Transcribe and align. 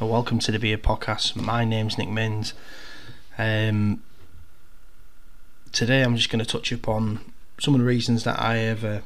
and 0.00 0.08
welcome 0.08 0.38
to 0.38 0.52
the 0.52 0.60
Beard 0.60 0.82
Podcast. 0.82 1.34
My 1.34 1.64
name's 1.64 1.98
Nick 1.98 2.08
Minns. 2.08 2.54
Um, 3.36 4.02
today 5.72 6.02
I'm 6.02 6.16
just 6.16 6.30
going 6.30 6.44
to 6.44 6.48
touch 6.48 6.70
upon 6.70 7.20
some 7.58 7.74
of 7.74 7.80
the 7.80 7.86
reasons 7.86 8.22
that 8.22 8.38
I 8.40 8.58
have 8.58 8.84
uh, 8.84 9.00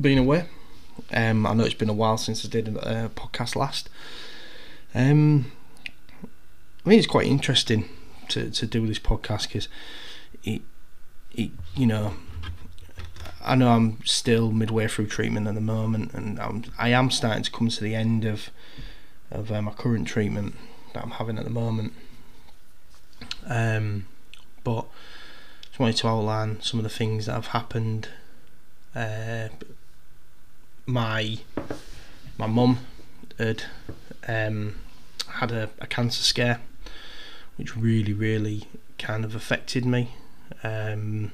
been 0.00 0.16
away. 0.16 0.46
Um, 1.12 1.44
I 1.44 1.52
know 1.52 1.64
it's 1.64 1.74
been 1.74 1.90
a 1.90 1.94
while 1.94 2.16
since 2.16 2.42
I 2.42 2.48
did 2.48 2.68
a 2.68 3.10
podcast 3.14 3.54
last. 3.54 3.90
Um, 4.94 5.52
I 6.86 6.88
think 6.88 6.98
it's 6.98 7.06
quite 7.06 7.26
interesting 7.26 7.88
to, 8.28 8.50
to 8.50 8.66
do 8.66 8.86
this 8.86 8.98
podcast 8.98 9.48
because 9.48 9.68
it, 10.42 10.62
it, 11.32 11.50
you 11.76 11.86
know, 11.86 12.14
I 13.44 13.56
know 13.56 13.68
I'm 13.68 13.98
still 14.06 14.52
midway 14.52 14.88
through 14.88 15.08
treatment 15.08 15.48
at 15.48 15.54
the 15.54 15.60
moment, 15.60 16.14
and 16.14 16.40
I'm 16.40 16.64
I 16.78 16.88
am 16.88 17.10
starting 17.10 17.42
to 17.42 17.50
come 17.50 17.68
to 17.68 17.84
the 17.84 17.94
end 17.94 18.24
of 18.24 18.48
of 19.34 19.50
uh, 19.52 19.62
my 19.62 19.72
current 19.72 20.06
treatment 20.06 20.54
that 20.94 21.02
I'm 21.02 21.12
having 21.12 21.38
at 21.38 21.44
the 21.44 21.50
moment. 21.50 21.92
Um, 23.46 24.06
but 24.64 24.86
just 25.62 25.78
wanted 25.78 25.96
to 25.96 26.08
outline 26.08 26.60
some 26.60 26.78
of 26.78 26.84
the 26.84 26.90
things 26.90 27.26
that 27.26 27.32
have 27.32 27.48
happened. 27.48 28.08
Uh, 28.94 29.48
my 30.86 31.38
my 32.36 32.46
mum 32.46 32.78
had 33.38 33.64
um, 34.28 34.76
had 35.28 35.52
a, 35.52 35.70
a 35.80 35.86
cancer 35.86 36.22
scare, 36.22 36.60
which 37.56 37.76
really 37.76 38.12
really 38.12 38.64
kind 38.98 39.24
of 39.24 39.34
affected 39.34 39.84
me. 39.84 40.14
Um, 40.62 41.32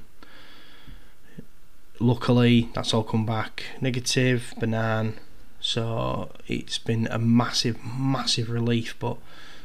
luckily, 1.98 2.68
that's 2.74 2.94
all 2.94 3.02
come 3.02 3.26
back 3.26 3.64
negative, 3.80 4.54
benign. 4.58 5.18
So 5.68 6.30
it's 6.46 6.78
been 6.78 7.06
a 7.10 7.18
massive, 7.18 7.76
massive 7.84 8.48
relief. 8.48 8.98
But 8.98 9.18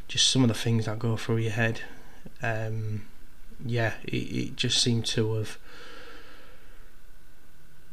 just 0.10 0.30
some 0.30 0.42
of 0.42 0.50
the 0.50 0.54
things 0.54 0.86
that 0.86 1.00
go 1.00 1.16
through 1.16 1.38
your 1.38 1.54
head, 1.54 1.80
um, 2.42 3.06
yeah, 3.66 3.94
it, 4.04 4.18
it 4.18 4.56
just 4.58 4.84
seemed 4.84 5.06
to 5.06 5.36
have, 5.36 5.58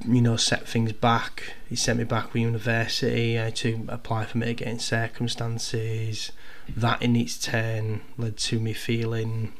you 0.05 0.21
know, 0.21 0.35
set 0.35 0.67
things 0.67 0.93
back. 0.93 1.55
He 1.69 1.77
sent 1.77 1.99
me 2.01 2.05
back 2.05 2.33
with 2.33 2.43
university. 2.43 3.39
I 3.39 3.45
had 3.45 3.57
to 3.57 3.87
apply 3.89 4.25
for 4.25 4.39
mitigating 4.39 4.81
circumstances. 4.81 6.33
That 6.69 7.01
in 7.01 7.15
its 7.15 7.39
turn 7.39 8.01
led 8.19 8.39
to 8.39 8.59
me 8.59 8.73
feeling 8.73 9.53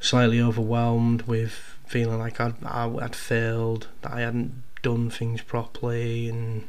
slightly 0.00 0.40
overwhelmed 0.40 1.22
with 1.22 1.76
feeling 1.86 2.18
like 2.18 2.40
I'd, 2.40 2.54
I, 2.64 2.86
would 2.86 3.00
i 3.00 3.06
would 3.06 3.14
failed, 3.14 3.86
that 4.02 4.12
I 4.12 4.22
hadn't 4.22 4.64
done 4.84 5.10
things 5.10 5.42
properly, 5.42 6.28
and 6.28 6.68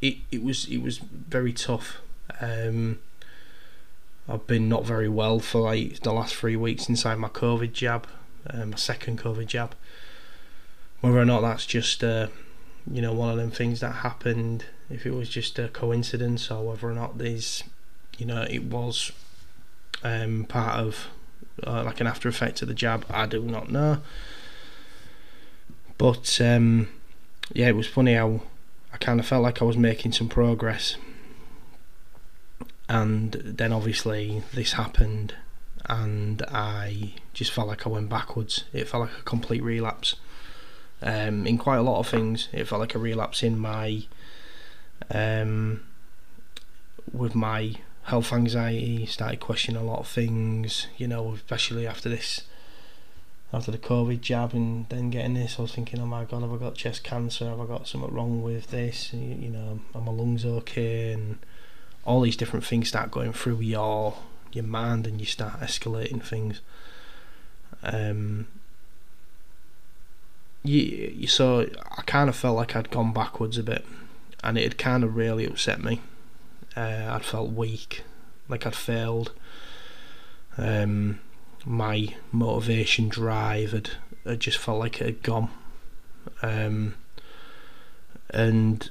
it 0.00 0.18
it 0.30 0.44
was 0.44 0.66
it 0.66 0.78
was 0.78 0.98
very 0.98 1.52
tough. 1.52 2.00
Um, 2.40 3.00
I've 4.28 4.46
been 4.46 4.68
not 4.68 4.84
very 4.84 5.08
well 5.08 5.40
for 5.40 5.62
like 5.62 6.00
the 6.00 6.12
last 6.12 6.36
three 6.36 6.56
weeks 6.56 6.88
inside 6.88 7.16
my 7.16 7.28
COVID 7.28 7.72
jab, 7.72 8.06
uh, 8.48 8.66
my 8.66 8.76
second 8.76 9.18
COVID 9.18 9.46
jab. 9.46 9.74
Whether 11.00 11.18
or 11.18 11.24
not 11.24 11.40
that's 11.40 11.66
just 11.66 12.04
uh, 12.04 12.28
you 12.88 13.02
know 13.02 13.12
one 13.12 13.30
of 13.30 13.38
them 13.38 13.50
things 13.50 13.80
that 13.80 13.96
happened, 13.96 14.66
if 14.90 15.06
it 15.06 15.12
was 15.12 15.28
just 15.28 15.58
a 15.58 15.68
coincidence, 15.68 16.50
or 16.50 16.68
whether 16.68 16.88
or 16.88 16.94
not 16.94 17.18
these, 17.18 17.64
you 18.18 18.26
know, 18.26 18.42
it 18.42 18.64
was 18.64 19.10
um, 20.02 20.44
part 20.44 20.78
of 20.78 21.08
uh, 21.66 21.82
like 21.84 22.00
an 22.00 22.06
after 22.06 22.28
effect 22.28 22.60
of 22.60 22.68
the 22.68 22.74
jab. 22.74 23.06
I 23.08 23.24
do 23.26 23.42
not 23.42 23.70
know. 23.70 24.02
But 25.96 26.40
um, 26.40 26.88
yeah, 27.52 27.68
it 27.68 27.76
was 27.76 27.86
funny 27.86 28.14
how 28.14 28.42
I 28.92 28.96
kind 28.96 29.20
of 29.20 29.26
felt 29.26 29.42
like 29.42 29.60
I 29.60 29.64
was 29.64 29.76
making 29.76 30.12
some 30.12 30.28
progress, 30.28 30.96
and 32.88 33.32
then 33.32 33.72
obviously 33.72 34.42
this 34.52 34.72
happened, 34.72 35.34
and 35.86 36.42
I 36.48 37.14
just 37.32 37.50
felt 37.50 37.68
like 37.68 37.86
I 37.86 37.90
went 37.90 38.08
backwards. 38.08 38.64
It 38.72 38.88
felt 38.88 39.02
like 39.02 39.18
a 39.18 39.22
complete 39.22 39.62
relapse. 39.62 40.16
Um, 41.02 41.46
in 41.46 41.58
quite 41.58 41.76
a 41.76 41.82
lot 41.82 41.98
of 41.98 42.08
things, 42.08 42.48
it 42.52 42.66
felt 42.66 42.80
like 42.80 42.94
a 42.94 42.98
relapse 42.98 43.42
in 43.42 43.58
my 43.58 44.04
um, 45.10 45.82
with 47.12 47.34
my 47.34 47.74
health 48.04 48.32
anxiety, 48.32 49.06
started 49.06 49.40
questioning 49.40 49.80
a 49.80 49.84
lot 49.84 50.00
of 50.00 50.06
things, 50.06 50.88
you 50.96 51.08
know, 51.08 51.32
especially 51.34 51.86
after 51.86 52.08
this, 52.08 52.42
after 53.54 53.70
the 53.70 53.78
COVID 53.78 54.20
jab 54.20 54.52
and 54.52 54.88
then 54.88 55.10
getting 55.10 55.34
this, 55.34 55.58
I 55.58 55.62
was 55.62 55.74
thinking, 55.74 56.00
oh 56.00 56.06
my 56.06 56.24
god, 56.24 56.42
have 56.42 56.52
I 56.52 56.56
got 56.56 56.74
chest 56.74 57.04
cancer? 57.04 57.48
Have 57.48 57.60
I 57.60 57.66
got 57.66 57.86
something 57.88 58.12
wrong 58.12 58.42
with 58.42 58.70
this? 58.70 59.12
You, 59.12 59.48
know, 59.48 59.80
are 59.94 60.00
my 60.00 60.12
lungs 60.12 60.44
okay? 60.44 61.12
And 61.12 61.38
all 62.04 62.20
these 62.20 62.36
different 62.36 62.64
things 62.64 62.88
start 62.88 63.10
going 63.10 63.32
through 63.32 63.60
your 63.60 64.16
your 64.52 64.64
mind 64.64 65.06
and 65.06 65.18
you 65.18 65.26
start 65.26 65.60
escalating 65.60 66.22
things. 66.22 66.60
Um, 67.82 68.46
you, 70.62 70.80
you 71.14 71.26
so 71.26 71.68
I 71.96 72.02
kind 72.02 72.28
of 72.28 72.36
felt 72.36 72.56
like 72.56 72.76
I'd 72.76 72.90
gone 72.90 73.12
backwards 73.12 73.58
a 73.58 73.62
bit, 73.62 73.84
and 74.42 74.56
it 74.56 74.62
had 74.62 74.78
kind 74.78 75.04
of 75.04 75.16
really 75.16 75.44
upset 75.44 75.82
me 75.82 76.00
uh, 76.76 77.10
I'd 77.10 77.24
felt 77.24 77.50
weak, 77.50 78.02
like 78.48 78.66
I'd 78.66 78.74
failed. 78.74 79.32
Um, 80.56 81.20
my 81.64 82.08
motivation, 82.32 83.08
drive 83.08 83.72
had, 83.72 83.90
had 84.24 84.40
just 84.40 84.58
felt 84.58 84.78
like 84.78 85.00
it 85.00 85.06
had 85.06 85.22
gone. 85.22 85.50
Um, 86.42 86.94
and 88.30 88.90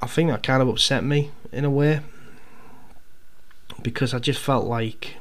I 0.00 0.06
think 0.06 0.30
that 0.30 0.42
kind 0.42 0.62
of 0.62 0.68
upset 0.68 1.04
me 1.04 1.30
in 1.52 1.64
a 1.64 1.70
way 1.70 2.00
because 3.82 4.14
I 4.14 4.18
just 4.18 4.40
felt 4.40 4.66
like 4.66 5.16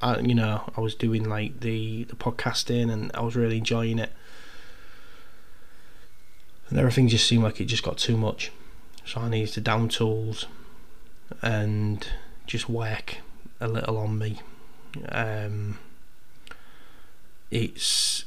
I, 0.00 0.18
you 0.18 0.34
know, 0.34 0.70
I 0.76 0.80
was 0.80 0.94
doing 0.94 1.28
like 1.28 1.60
the 1.60 2.04
the 2.04 2.16
podcasting 2.16 2.92
and 2.92 3.10
I 3.14 3.20
was 3.20 3.36
really 3.36 3.58
enjoying 3.58 3.98
it, 3.98 4.12
and 6.68 6.78
everything 6.78 7.08
just 7.08 7.26
seemed 7.26 7.44
like 7.44 7.60
it 7.60 7.66
just 7.66 7.82
got 7.84 7.98
too 7.98 8.16
much. 8.16 8.50
So 9.04 9.20
I 9.20 9.28
needed 9.28 9.52
to 9.54 9.60
down 9.60 9.88
tools 9.88 10.46
and 11.40 12.06
just 12.46 12.68
work 12.68 13.18
a 13.60 13.68
little 13.68 13.96
on 13.96 14.18
me. 14.18 14.40
Um, 15.08 15.78
it's 17.50 18.24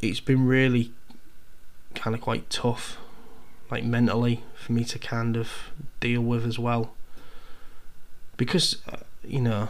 it's 0.00 0.20
been 0.20 0.46
really 0.46 0.92
kind 1.94 2.14
of 2.14 2.20
quite 2.20 2.48
tough, 2.50 2.98
like 3.70 3.84
mentally, 3.84 4.44
for 4.54 4.72
me 4.72 4.84
to 4.84 4.98
kind 4.98 5.36
of 5.36 5.50
deal 6.00 6.20
with 6.20 6.46
as 6.46 6.58
well. 6.58 6.94
Because 8.36 8.78
uh, 8.90 8.98
you 9.24 9.40
know, 9.40 9.68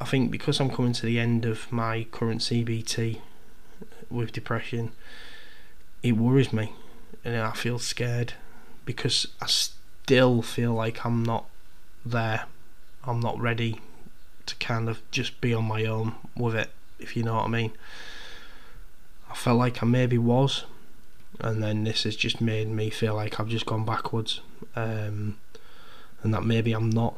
I 0.00 0.04
think 0.04 0.30
because 0.30 0.60
I'm 0.60 0.70
coming 0.70 0.92
to 0.94 1.06
the 1.06 1.18
end 1.18 1.44
of 1.44 1.70
my 1.70 2.06
current 2.10 2.40
CBT 2.40 3.20
with 4.10 4.32
depression, 4.32 4.92
it 6.02 6.12
worries 6.12 6.52
me, 6.52 6.72
and 7.24 7.36
I 7.36 7.52
feel 7.52 7.78
scared 7.78 8.34
because 8.84 9.26
I 9.40 9.46
still 9.46 10.42
feel 10.42 10.72
like 10.72 11.04
I'm 11.04 11.22
not 11.22 11.46
there. 12.04 12.44
I'm 13.04 13.20
not 13.20 13.38
ready 13.40 13.80
to 14.52 14.64
kind 14.66 14.88
of 14.88 15.00
just 15.10 15.40
be 15.40 15.54
on 15.54 15.64
my 15.64 15.84
own 15.84 16.14
with 16.36 16.54
it, 16.54 16.70
if 16.98 17.16
you 17.16 17.22
know 17.22 17.34
what 17.34 17.44
I 17.44 17.48
mean. 17.48 17.72
I 19.30 19.34
felt 19.34 19.58
like 19.58 19.82
I 19.82 19.86
maybe 19.86 20.18
was, 20.18 20.64
and 21.40 21.62
then 21.62 21.84
this 21.84 22.04
has 22.04 22.16
just 22.16 22.40
made 22.40 22.68
me 22.68 22.90
feel 22.90 23.14
like 23.14 23.40
I've 23.40 23.48
just 23.48 23.66
gone 23.66 23.84
backwards, 23.84 24.40
um, 24.76 25.38
and 26.22 26.34
that 26.34 26.44
maybe 26.44 26.72
I'm 26.72 26.90
not 26.90 27.14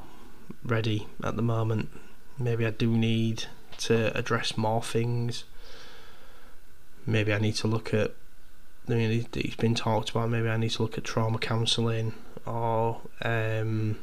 ready 0.64 1.06
at 1.22 1.36
the 1.36 1.42
moment. 1.42 1.88
Maybe 2.38 2.66
I 2.66 2.70
do 2.70 2.90
need 2.90 3.46
to 3.78 4.16
address 4.16 4.56
more 4.56 4.82
things. 4.82 5.44
Maybe 7.06 7.32
I 7.32 7.38
need 7.38 7.56
to 7.56 7.66
look 7.66 7.92
at 7.92 8.14
I 8.88 8.92
mean, 8.92 9.26
it's 9.34 9.56
been 9.56 9.74
talked 9.74 10.10
about. 10.10 10.28
Maybe 10.28 10.48
I 10.48 10.56
need 10.58 10.72
to 10.72 10.82
look 10.82 10.98
at 10.98 11.04
trauma 11.04 11.38
counselling 11.38 12.12
or, 12.46 13.00
um, 13.22 13.98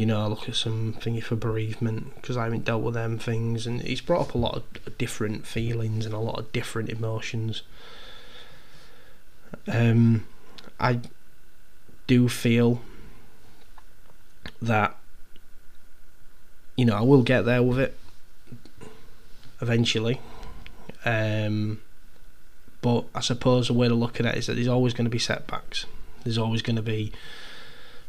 you 0.00 0.06
know, 0.06 0.22
I 0.22 0.28
look 0.28 0.48
at 0.48 0.54
some 0.54 0.94
thingy 0.94 1.22
for 1.22 1.36
bereavement 1.36 2.14
because 2.14 2.38
I 2.38 2.44
haven't 2.44 2.64
dealt 2.64 2.82
with 2.82 2.94
them 2.94 3.18
things. 3.18 3.66
And 3.66 3.82
it's 3.82 4.00
brought 4.00 4.28
up 4.28 4.34
a 4.34 4.38
lot 4.38 4.56
of 4.56 4.96
different 4.96 5.46
feelings 5.46 6.06
and 6.06 6.14
a 6.14 6.18
lot 6.18 6.38
of 6.38 6.50
different 6.52 6.88
emotions. 6.88 7.60
Um, 9.68 10.26
I 10.80 11.00
do 12.06 12.30
feel 12.30 12.80
that, 14.62 14.96
you 16.76 16.86
know, 16.86 16.96
I 16.96 17.02
will 17.02 17.22
get 17.22 17.42
there 17.42 17.62
with 17.62 17.78
it 17.78 17.94
eventually. 19.60 20.18
Um, 21.04 21.82
but 22.80 23.04
I 23.14 23.20
suppose 23.20 23.66
the 23.66 23.74
way 23.74 23.88
to 23.88 23.94
look 23.94 24.18
at 24.18 24.24
it 24.24 24.34
is 24.34 24.46
that 24.46 24.54
there's 24.54 24.66
always 24.66 24.94
going 24.94 25.04
to 25.04 25.10
be 25.10 25.18
setbacks. 25.18 25.84
There's 26.24 26.38
always 26.38 26.62
going 26.62 26.76
to 26.76 26.82
be 26.82 27.12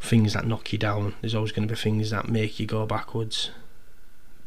things 0.02 0.34
that 0.34 0.46
knock 0.46 0.74
you 0.74 0.80
down. 0.80 1.14
There's 1.22 1.36
always 1.36 1.52
going 1.52 1.68
to 1.68 1.74
be 1.74 1.80
things 1.80 2.10
that 2.10 2.28
make 2.28 2.60
you 2.60 2.66
go 2.66 2.86
backwards. 2.86 3.52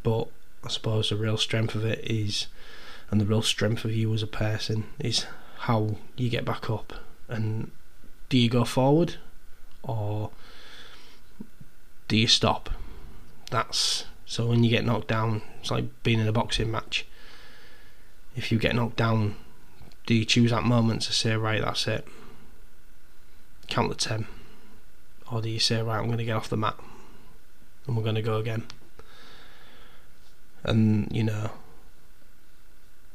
But 0.03 0.27
I 0.63 0.69
suppose 0.69 1.09
the 1.09 1.15
real 1.15 1.37
strength 1.37 1.73
of 1.73 1.85
it 1.85 1.99
is, 2.03 2.47
and 3.09 3.19
the 3.19 3.25
real 3.25 3.41
strength 3.41 3.85
of 3.85 3.93
you 3.93 4.13
as 4.13 4.21
a 4.21 4.27
person 4.27 4.85
is 4.99 5.25
how 5.59 5.95
you 6.17 6.29
get 6.29 6.45
back 6.45 6.69
up. 6.69 6.93
And 7.27 7.71
do 8.29 8.37
you 8.37 8.49
go 8.49 8.65
forward 8.65 9.15
or 9.81 10.29
do 12.07 12.17
you 12.17 12.27
stop? 12.27 12.69
That's 13.49 14.05
so 14.25 14.47
when 14.47 14.63
you 14.63 14.69
get 14.69 14.85
knocked 14.85 15.07
down, 15.07 15.41
it's 15.61 15.71
like 15.71 15.85
being 16.03 16.19
in 16.19 16.27
a 16.27 16.31
boxing 16.31 16.71
match. 16.71 17.05
If 18.35 18.51
you 18.51 18.59
get 18.59 18.75
knocked 18.75 18.97
down, 18.97 19.35
do 20.05 20.13
you 20.13 20.25
choose 20.25 20.51
that 20.51 20.63
moment 20.63 21.03
to 21.03 21.13
say, 21.13 21.35
right, 21.35 21.61
that's 21.61 21.87
it, 21.87 22.05
count 23.67 23.89
the 23.89 23.95
10? 23.95 24.27
Or 25.31 25.41
do 25.41 25.49
you 25.49 25.59
say, 25.59 25.81
right, 25.81 25.97
I'm 25.97 26.05
going 26.05 26.17
to 26.19 26.25
get 26.25 26.35
off 26.35 26.49
the 26.49 26.57
mat 26.57 26.75
and 27.87 27.97
we're 27.97 28.03
going 28.03 28.15
to 28.15 28.21
go 28.21 28.37
again? 28.37 28.63
And, 30.63 31.07
you 31.11 31.23
know, 31.23 31.51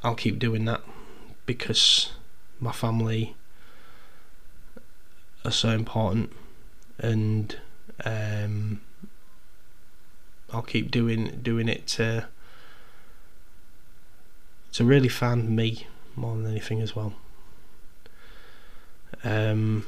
I'll 0.03 0.15
keep 0.15 0.39
doing 0.39 0.65
that 0.65 0.83
because 1.47 2.13
my 2.59 2.73
family 2.73 3.35
are 5.45 5.51
so 5.51 5.71
important 5.71 6.33
and 6.99 7.57
um, 8.05 8.81
I'll 10.53 10.63
keep 10.63 10.91
doing 10.91 11.41
doing 11.43 11.69
it 11.69 11.87
to 11.89 12.29
to 14.73 14.85
really 14.85 15.09
fan 15.09 15.55
me 15.55 15.87
more 16.17 16.37
than 16.37 16.47
anything 16.47 16.81
as 16.81 16.95
well. 16.95 17.15
Um, 19.25 19.87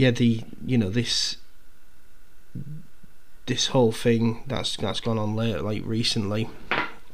yeah, 0.00 0.10
the 0.10 0.40
you 0.64 0.78
know 0.78 0.88
this 0.88 1.36
this 3.44 3.66
whole 3.66 3.92
thing 3.92 4.42
that's 4.46 4.78
that's 4.78 5.00
gone 5.00 5.18
on 5.18 5.36
later, 5.36 5.60
like 5.60 5.82
recently, 5.84 6.48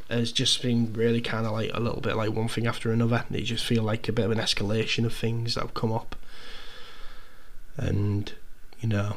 has 0.09 0.31
just 0.31 0.63
been 0.63 0.93
really 0.93 1.21
kind 1.21 1.47
of 1.47 1.53
like 1.53 1.73
a 1.75 1.81
little 1.81 2.01
bit 2.01 2.15
like 2.15 2.31
one 2.31 2.47
thing 2.47 2.65
after 2.65 2.93
another. 2.93 3.25
It 3.33 3.43
just 3.43 3.65
feel 3.65 3.83
like 3.83 4.09
a 4.09 4.13
bit 4.13 4.25
of 4.25 4.31
an 4.31 4.39
escalation 4.39 5.05
of 5.05 5.13
things 5.13 5.57
that 5.57 5.63
have 5.63 5.75
come 5.75 5.91
up, 5.91 6.15
and 7.77 8.33
you 8.81 8.89
know, 8.89 9.17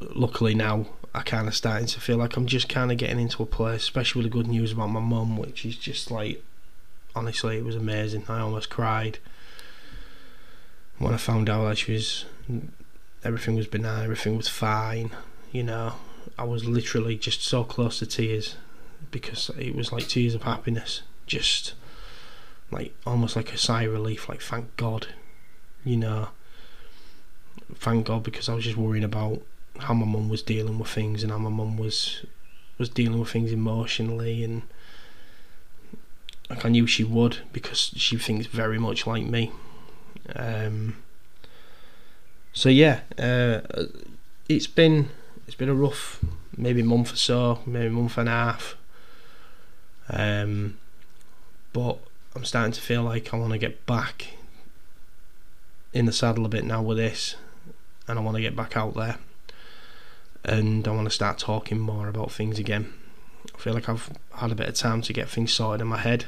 luckily 0.00 0.54
now 0.54 0.84
I 1.14 1.22
kind 1.22 1.48
of 1.48 1.54
starting 1.54 1.86
to 1.86 2.00
feel 2.00 2.18
like 2.18 2.36
I'm 2.36 2.46
just 2.46 2.68
kind 2.68 2.92
of 2.92 2.98
getting 2.98 3.20
into 3.20 3.42
a 3.42 3.46
place, 3.46 3.84
especially 3.84 4.22
with 4.22 4.30
the 4.30 4.38
good 4.38 4.48
news 4.48 4.72
about 4.72 4.88
my 4.88 5.00
mum, 5.00 5.38
which 5.38 5.64
is 5.64 5.76
just 5.76 6.10
like, 6.10 6.44
honestly, 7.16 7.56
it 7.56 7.64
was 7.64 7.74
amazing. 7.74 8.26
I 8.28 8.40
almost 8.40 8.68
cried 8.68 9.18
when 11.00 11.14
I 11.14 11.16
found 11.16 11.48
out 11.48 11.64
that 11.64 11.78
she 11.78 11.92
was, 11.92 12.26
everything 13.24 13.56
was 13.56 13.66
benign, 13.66 14.04
everything 14.04 14.36
was 14.36 14.48
fine. 14.48 15.10
You 15.50 15.64
know, 15.64 15.94
I 16.38 16.44
was 16.44 16.66
literally 16.66 17.16
just 17.16 17.42
so 17.42 17.64
close 17.64 17.98
to 17.98 18.06
tears 18.06 18.56
because 19.10 19.50
it 19.58 19.74
was 19.74 19.92
like 19.92 20.06
tears 20.06 20.34
of 20.34 20.42
happiness, 20.42 21.02
just 21.26 21.72
like 22.70 22.94
almost 23.06 23.34
like 23.34 23.52
a 23.52 23.58
sigh 23.58 23.84
of 23.84 23.92
relief. 23.92 24.28
Like, 24.28 24.42
thank 24.42 24.76
God, 24.76 25.08
you 25.84 25.96
know, 25.96 26.28
thank 27.74 28.06
God 28.06 28.22
because 28.22 28.50
I 28.50 28.54
was 28.54 28.64
just 28.64 28.76
worrying 28.76 29.02
about 29.02 29.40
how 29.78 29.94
my 29.94 30.04
mum 30.04 30.28
was 30.28 30.42
dealing 30.42 30.78
with 30.78 30.90
things 30.90 31.22
and 31.22 31.32
how 31.32 31.38
my 31.38 31.48
mum 31.48 31.78
was 31.78 32.26
was 32.76 32.90
dealing 32.90 33.18
with 33.18 33.30
things 33.30 33.52
emotionally 33.52 34.44
and 34.44 34.62
like 36.50 36.64
I 36.64 36.68
knew 36.68 36.86
she 36.86 37.04
would 37.04 37.38
because 37.52 37.92
she 37.96 38.18
thinks 38.18 38.46
very 38.46 38.78
much 38.78 39.06
like 39.06 39.24
me. 39.24 39.50
Um, 40.34 40.96
so 42.52 42.68
yeah, 42.68 43.00
uh, 43.18 43.60
it's 44.48 44.66
been 44.66 45.10
it's 45.46 45.56
been 45.56 45.68
a 45.68 45.74
rough 45.74 46.24
maybe 46.56 46.82
month 46.82 47.12
or 47.12 47.16
so, 47.16 47.60
maybe 47.66 47.88
month 47.88 48.18
and 48.18 48.28
a 48.28 48.32
half. 48.32 48.76
Um, 50.08 50.78
but 51.72 51.98
I'm 52.34 52.44
starting 52.44 52.72
to 52.72 52.80
feel 52.80 53.02
like 53.02 53.32
I 53.32 53.36
want 53.36 53.52
to 53.52 53.58
get 53.58 53.86
back 53.86 54.28
in 55.92 56.06
the 56.06 56.12
saddle 56.12 56.44
a 56.44 56.48
bit 56.48 56.64
now 56.64 56.82
with 56.82 56.98
this, 56.98 57.36
and 58.08 58.18
I 58.18 58.22
want 58.22 58.36
to 58.36 58.42
get 58.42 58.56
back 58.56 58.76
out 58.76 58.94
there 58.94 59.18
and 60.44 60.86
I 60.86 60.90
want 60.92 61.06
to 61.06 61.14
start 61.14 61.38
talking 61.38 61.78
more 61.78 62.08
about 62.08 62.32
things 62.32 62.58
again. 62.58 62.92
I 63.54 63.58
feel 63.58 63.74
like 63.74 63.88
I've 63.88 64.10
had 64.36 64.52
a 64.52 64.54
bit 64.54 64.68
of 64.68 64.74
time 64.74 65.02
to 65.02 65.12
get 65.12 65.28
things 65.28 65.52
sorted 65.52 65.82
in 65.82 65.88
my 65.88 65.98
head, 65.98 66.26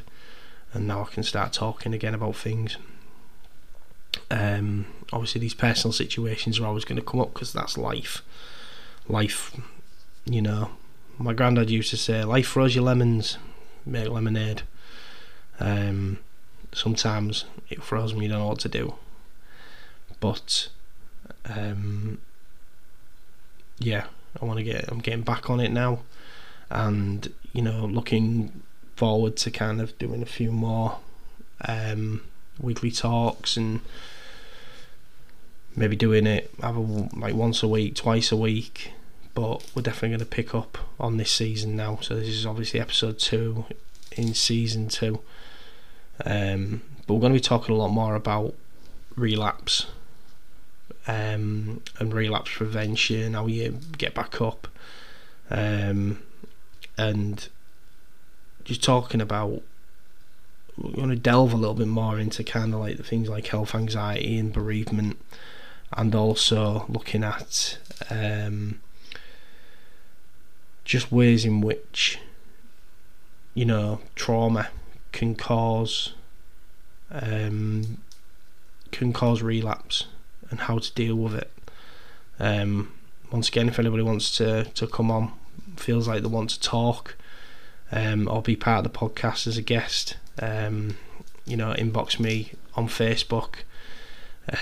and 0.72 0.86
now 0.86 1.02
I 1.02 1.12
can 1.12 1.22
start 1.22 1.52
talking 1.52 1.94
again 1.94 2.14
about 2.14 2.36
things. 2.36 2.76
Um, 4.32 4.86
obviously, 5.12 5.42
these 5.42 5.54
personal 5.54 5.92
situations 5.92 6.58
are 6.58 6.66
always 6.66 6.86
going 6.86 6.96
to 6.96 7.04
come 7.04 7.20
up 7.20 7.34
because 7.34 7.52
that's 7.52 7.76
life. 7.76 8.22
Life, 9.06 9.54
you 10.24 10.40
know. 10.40 10.70
My 11.18 11.34
granddad 11.34 11.70
used 11.70 11.90
to 11.90 11.96
say, 11.96 12.24
"Life 12.24 12.48
throws 12.48 12.74
you 12.74 12.82
lemons, 12.82 13.36
make 13.84 14.08
lemonade." 14.08 14.62
Um, 15.60 16.18
sometimes 16.72 17.44
it 17.68 17.82
throws 17.82 18.14
me, 18.14 18.24
you 18.24 18.30
don't 18.30 18.40
know 18.40 18.48
what 18.48 18.58
to 18.60 18.68
do. 18.68 18.94
But 20.18 20.68
um, 21.44 22.18
yeah, 23.78 24.06
I 24.40 24.44
want 24.44 24.58
to 24.58 24.64
get. 24.64 24.90
I'm 24.90 25.00
getting 25.00 25.22
back 25.22 25.50
on 25.50 25.60
it 25.60 25.72
now, 25.72 26.00
and 26.70 27.30
you 27.52 27.60
know, 27.60 27.84
looking 27.84 28.62
forward 28.96 29.36
to 29.36 29.50
kind 29.50 29.80
of 29.80 29.96
doing 29.98 30.22
a 30.22 30.26
few 30.26 30.52
more 30.52 30.98
um, 31.68 32.22
weekly 32.58 32.90
talks 32.90 33.56
and 33.56 33.80
maybe 35.74 35.96
doing 35.96 36.26
it 36.26 36.52
either 36.62 36.78
like 36.78 37.34
once 37.34 37.62
a 37.62 37.68
week, 37.68 37.94
twice 37.94 38.32
a 38.32 38.36
week. 38.36 38.92
But 39.34 39.66
we're 39.74 39.82
definitely 39.82 40.10
going 40.10 40.20
to 40.20 40.26
pick 40.26 40.54
up 40.54 40.76
on 41.00 41.16
this 41.16 41.30
season 41.30 41.74
now. 41.74 41.98
So 42.02 42.16
this 42.16 42.28
is 42.28 42.44
obviously 42.44 42.80
episode 42.80 43.18
two 43.18 43.64
in 44.16 44.34
season 44.34 44.88
two. 44.88 45.20
Um, 46.24 46.82
but 47.06 47.14
we're 47.14 47.20
going 47.20 47.32
to 47.32 47.38
be 47.38 47.40
talking 47.40 47.74
a 47.74 47.78
lot 47.78 47.88
more 47.88 48.14
about 48.14 48.54
relapse 49.16 49.86
um, 51.06 51.82
and 51.98 52.12
relapse 52.12 52.50
prevention, 52.52 53.34
how 53.34 53.46
you 53.46 53.78
get 53.98 54.14
back 54.14 54.40
up, 54.40 54.68
um, 55.50 56.22
and 56.96 57.48
just 58.64 58.82
talking 58.82 59.20
about. 59.20 59.62
We're 60.78 60.92
going 60.92 61.10
to 61.10 61.16
delve 61.16 61.52
a 61.52 61.56
little 61.56 61.74
bit 61.74 61.86
more 61.86 62.18
into 62.18 62.42
kind 62.42 62.72
of 62.72 62.80
like 62.80 62.96
the 62.96 63.02
things 63.02 63.28
like 63.28 63.46
health 63.46 63.74
anxiety 63.74 64.38
and 64.38 64.52
bereavement, 64.52 65.18
and 65.94 66.14
also 66.14 66.84
looking 66.88 67.24
at 67.24 67.78
um, 68.10 68.80
just 70.84 71.12
ways 71.12 71.44
in 71.44 71.60
which 71.60 72.18
you 73.54 73.64
know 73.64 74.00
trauma 74.14 74.68
can 75.12 75.34
cause 75.34 76.14
um, 77.10 77.98
can 78.90 79.12
cause 79.12 79.42
relapse 79.42 80.06
and 80.50 80.60
how 80.60 80.78
to 80.78 80.92
deal 80.94 81.16
with 81.16 81.34
it. 81.34 81.50
Um, 82.38 82.92
once 83.32 83.48
again, 83.48 83.68
if 83.68 83.78
anybody 83.78 84.02
wants 84.02 84.36
to, 84.36 84.64
to 84.64 84.86
come 84.86 85.10
on, 85.10 85.32
feels 85.76 86.06
like 86.06 86.22
they 86.22 86.28
want 86.28 86.50
to 86.50 86.60
talk, 86.60 87.16
um, 87.90 88.28
or 88.28 88.42
be 88.42 88.56
part 88.56 88.84
of 88.84 88.92
the 88.92 88.98
podcast 88.98 89.46
as 89.46 89.56
a 89.56 89.62
guest, 89.62 90.16
um, 90.40 90.96
you 91.46 91.56
know, 91.56 91.74
inbox 91.74 92.20
me 92.20 92.52
on 92.74 92.88
Facebook, 92.88 93.56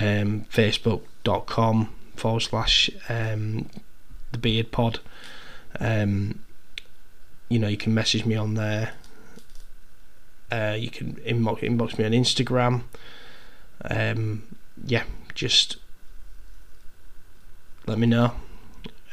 um, 0.00 0.46
facebook.com 1.24 1.88
forward 2.16 2.40
slash 2.40 2.90
um, 3.08 3.68
the 4.32 4.38
beard 4.38 4.70
pod. 4.72 5.00
Um, 5.78 6.40
you 7.48 7.58
know, 7.58 7.68
you 7.68 7.76
can 7.76 7.94
message 7.94 8.24
me 8.24 8.36
on 8.36 8.54
there. 8.54 8.92
Uh, 10.52 10.76
you 10.78 10.90
can 10.90 11.14
inbox, 11.26 11.60
inbox 11.60 11.98
me 11.98 12.04
on 12.04 12.12
Instagram. 12.12 12.82
Um, 13.88 14.42
yeah, 14.84 15.04
just 15.34 15.76
let 17.86 17.98
me 17.98 18.06
know. 18.06 18.32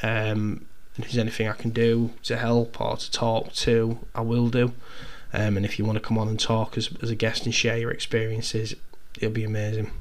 Um, 0.04 0.66
if 0.98 1.06
there's 1.06 1.18
anything 1.18 1.48
I 1.48 1.54
can 1.54 1.70
do 1.70 2.12
to 2.24 2.38
help 2.38 2.82
or 2.82 2.98
to 2.98 3.12
talk 3.12 3.54
to, 3.54 4.00
I 4.16 4.22
will 4.22 4.50
do. 4.50 4.74
Um, 5.34 5.58
and 5.58 5.66
if 5.66 5.78
you 5.78 5.86
want 5.86 5.98
to 5.98 6.04
come 6.04 6.18
on 6.18 6.28
and 6.28 6.40
talk 6.40 6.78
as, 6.78 6.90
as 7.02 7.10
a 7.10 7.16
guest 7.16 7.46
and 7.46 7.54
share 7.54 7.78
your 7.78 7.92
experiences, 7.92 8.76
it'll 9.18 9.32
be 9.32 9.44
amazing. 9.44 9.92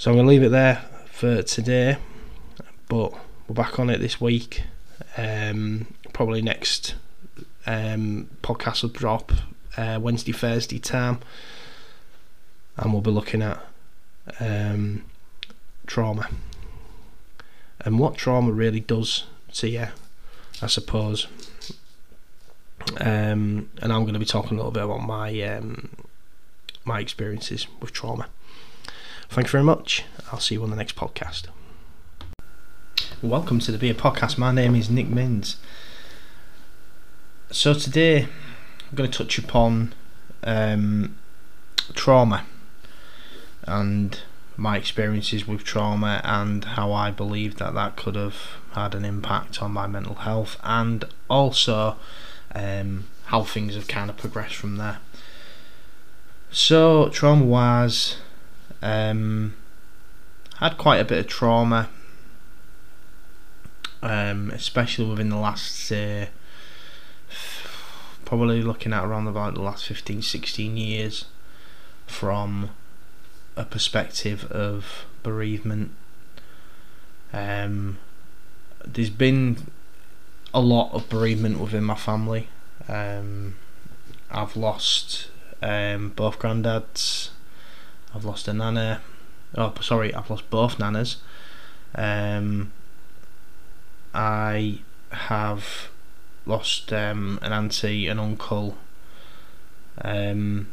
So 0.00 0.10
I'm 0.10 0.16
going 0.16 0.24
to 0.24 0.30
leave 0.30 0.42
it 0.42 0.48
there 0.48 0.76
for 1.12 1.42
today, 1.42 1.98
but 2.88 3.12
we're 3.46 3.54
back 3.54 3.78
on 3.78 3.90
it 3.90 3.98
this 3.98 4.18
week. 4.18 4.62
Um, 5.18 5.92
probably 6.14 6.40
next 6.40 6.94
um, 7.66 8.30
podcast 8.42 8.80
will 8.80 8.88
drop 8.88 9.30
uh, 9.76 9.98
Wednesday, 10.00 10.32
Thursday 10.32 10.78
time, 10.78 11.18
and 12.78 12.94
we'll 12.94 13.02
be 13.02 13.10
looking 13.10 13.42
at 13.42 13.62
um, 14.40 15.04
trauma 15.86 16.30
and 17.80 17.98
what 17.98 18.14
trauma 18.14 18.52
really 18.52 18.80
does 18.80 19.26
to 19.52 19.68
you, 19.68 19.88
I 20.62 20.66
suppose. 20.66 21.26
Um, 22.98 23.68
and 23.82 23.92
I'm 23.92 24.04
going 24.04 24.14
to 24.14 24.18
be 24.18 24.24
talking 24.24 24.52
a 24.52 24.56
little 24.56 24.72
bit 24.72 24.82
about 24.82 25.02
my 25.02 25.42
um, 25.42 25.90
my 26.86 27.00
experiences 27.00 27.66
with 27.82 27.92
trauma. 27.92 28.28
Thank 29.30 29.46
you 29.46 29.52
very 29.52 29.62
much. 29.62 30.02
I'll 30.32 30.40
see 30.40 30.56
you 30.56 30.62
on 30.64 30.70
the 30.70 30.76
next 30.76 30.96
podcast. 30.96 31.44
Welcome 33.22 33.60
to 33.60 33.70
the 33.70 33.78
Beard 33.78 33.96
Podcast. 33.96 34.36
My 34.38 34.50
name 34.50 34.74
is 34.74 34.90
Nick 34.90 35.06
Minns. 35.06 35.54
So 37.52 37.72
today 37.72 38.22
I'm 38.24 38.96
going 38.96 39.08
to 39.08 39.16
touch 39.16 39.38
upon 39.38 39.94
um, 40.42 41.16
trauma 41.94 42.44
and 43.62 44.20
my 44.56 44.76
experiences 44.76 45.46
with 45.46 45.62
trauma 45.62 46.20
and 46.24 46.64
how 46.64 46.92
I 46.92 47.12
believe 47.12 47.58
that 47.58 47.72
that 47.74 47.94
could 47.94 48.16
have 48.16 48.34
had 48.72 48.96
an 48.96 49.04
impact 49.04 49.62
on 49.62 49.70
my 49.70 49.86
mental 49.86 50.16
health 50.16 50.56
and 50.64 51.04
also 51.28 51.94
um, 52.52 53.06
how 53.26 53.44
things 53.44 53.76
have 53.76 53.86
kind 53.86 54.10
of 54.10 54.16
progressed 54.16 54.56
from 54.56 54.76
there. 54.76 54.98
So 56.50 57.08
trauma 57.10 57.44
wise, 57.44 58.16
um, 58.82 59.54
had 60.58 60.76
quite 60.78 60.98
a 60.98 61.04
bit 61.04 61.18
of 61.18 61.26
trauma, 61.26 61.88
um, 64.02 64.50
especially 64.50 65.08
within 65.08 65.28
the 65.28 65.36
last 65.36 65.74
say, 65.74 66.28
probably 68.24 68.62
looking 68.62 68.92
at 68.92 69.04
around 69.04 69.26
about 69.26 69.54
the 69.54 69.62
last 69.62 69.84
15, 69.86 70.22
16 70.22 70.76
years 70.76 71.24
from 72.06 72.70
a 73.56 73.64
perspective 73.64 74.44
of 74.50 75.04
bereavement. 75.22 75.90
Um, 77.32 77.98
there's 78.84 79.10
been 79.10 79.66
a 80.52 80.60
lot 80.60 80.92
of 80.92 81.08
bereavement 81.08 81.58
within 81.58 81.84
my 81.84 81.94
family. 81.94 82.48
Um, 82.88 83.56
I've 84.30 84.56
lost 84.56 85.28
um, 85.62 86.10
both 86.10 86.38
granddads. 86.38 87.30
I've 88.14 88.24
lost 88.24 88.48
a 88.48 88.52
nana. 88.52 89.00
Oh, 89.56 89.72
sorry, 89.80 90.14
I've 90.14 90.30
lost 90.30 90.48
both 90.50 90.78
nanas. 90.78 91.16
Um, 91.94 92.72
I 94.14 94.80
have 95.10 95.88
lost 96.46 96.92
um, 96.92 97.38
an 97.42 97.52
auntie, 97.52 98.06
an 98.06 98.18
uncle, 98.18 98.76
um, 100.02 100.68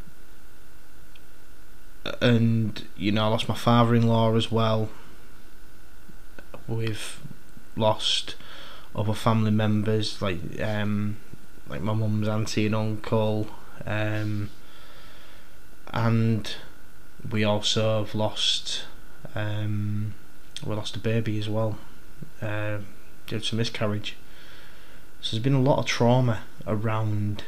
and 2.21 2.85
you 2.95 3.11
know 3.11 3.25
I 3.25 3.27
lost 3.27 3.49
my 3.49 3.55
father-in-law 3.55 4.35
as 4.35 4.51
well. 4.51 4.89
We've 6.67 7.19
lost 7.75 8.35
other 8.95 9.13
family 9.13 9.51
members 9.51 10.21
like 10.21 10.59
um, 10.61 11.17
like 11.67 11.81
my 11.81 11.93
mum's 11.93 12.27
auntie 12.27 12.65
and 12.65 12.75
uncle, 12.75 13.47
um, 13.85 14.49
and 15.93 16.55
we 17.29 17.43
also 17.43 18.03
have 18.03 18.15
lost 18.15 18.83
um, 19.35 20.13
we 20.65 20.75
lost 20.75 20.95
a 20.95 20.99
baby 20.99 21.37
as 21.39 21.49
well 21.49 21.77
uh, 22.41 22.79
due 23.27 23.39
to 23.39 23.55
miscarriage. 23.55 24.15
So 25.21 25.35
there's 25.35 25.43
been 25.43 25.53
a 25.53 25.61
lot 25.61 25.79
of 25.79 25.85
trauma 25.85 26.43
around 26.65 27.43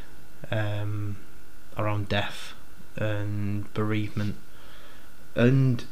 um, 0.52 1.18
around 1.78 2.10
death 2.10 2.54
and 2.96 3.72
bereavement, 3.74 4.36
and 5.36 5.86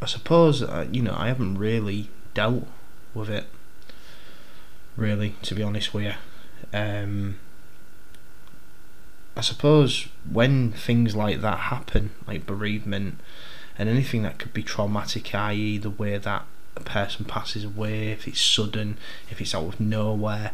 I 0.00 0.06
suppose 0.06 0.62
uh, 0.62 0.86
you 0.90 1.02
know 1.02 1.14
I 1.16 1.28
haven't 1.28 1.58
really 1.58 2.08
dealt 2.34 2.66
with 3.14 3.28
it. 3.28 3.46
Really, 4.96 5.36
to 5.42 5.54
be 5.54 5.62
honest 5.62 5.94
with 5.94 6.04
you, 6.04 6.12
um, 6.74 7.38
I 9.36 9.40
suppose 9.40 10.08
when 10.30 10.72
things 10.72 11.16
like 11.16 11.40
that 11.40 11.58
happen, 11.58 12.10
like 12.26 12.46
bereavement 12.46 13.18
and 13.78 13.88
anything 13.88 14.22
that 14.22 14.38
could 14.38 14.52
be 14.52 14.62
traumatic, 14.62 15.34
i.e., 15.34 15.78
the 15.78 15.90
way 15.90 16.18
that 16.18 16.44
a 16.76 16.80
person 16.80 17.24
passes 17.24 17.64
away, 17.64 18.10
if 18.10 18.28
it's 18.28 18.40
sudden, 18.40 18.98
if 19.30 19.40
it's 19.40 19.54
out 19.54 19.74
of 19.74 19.80
nowhere, 19.80 20.52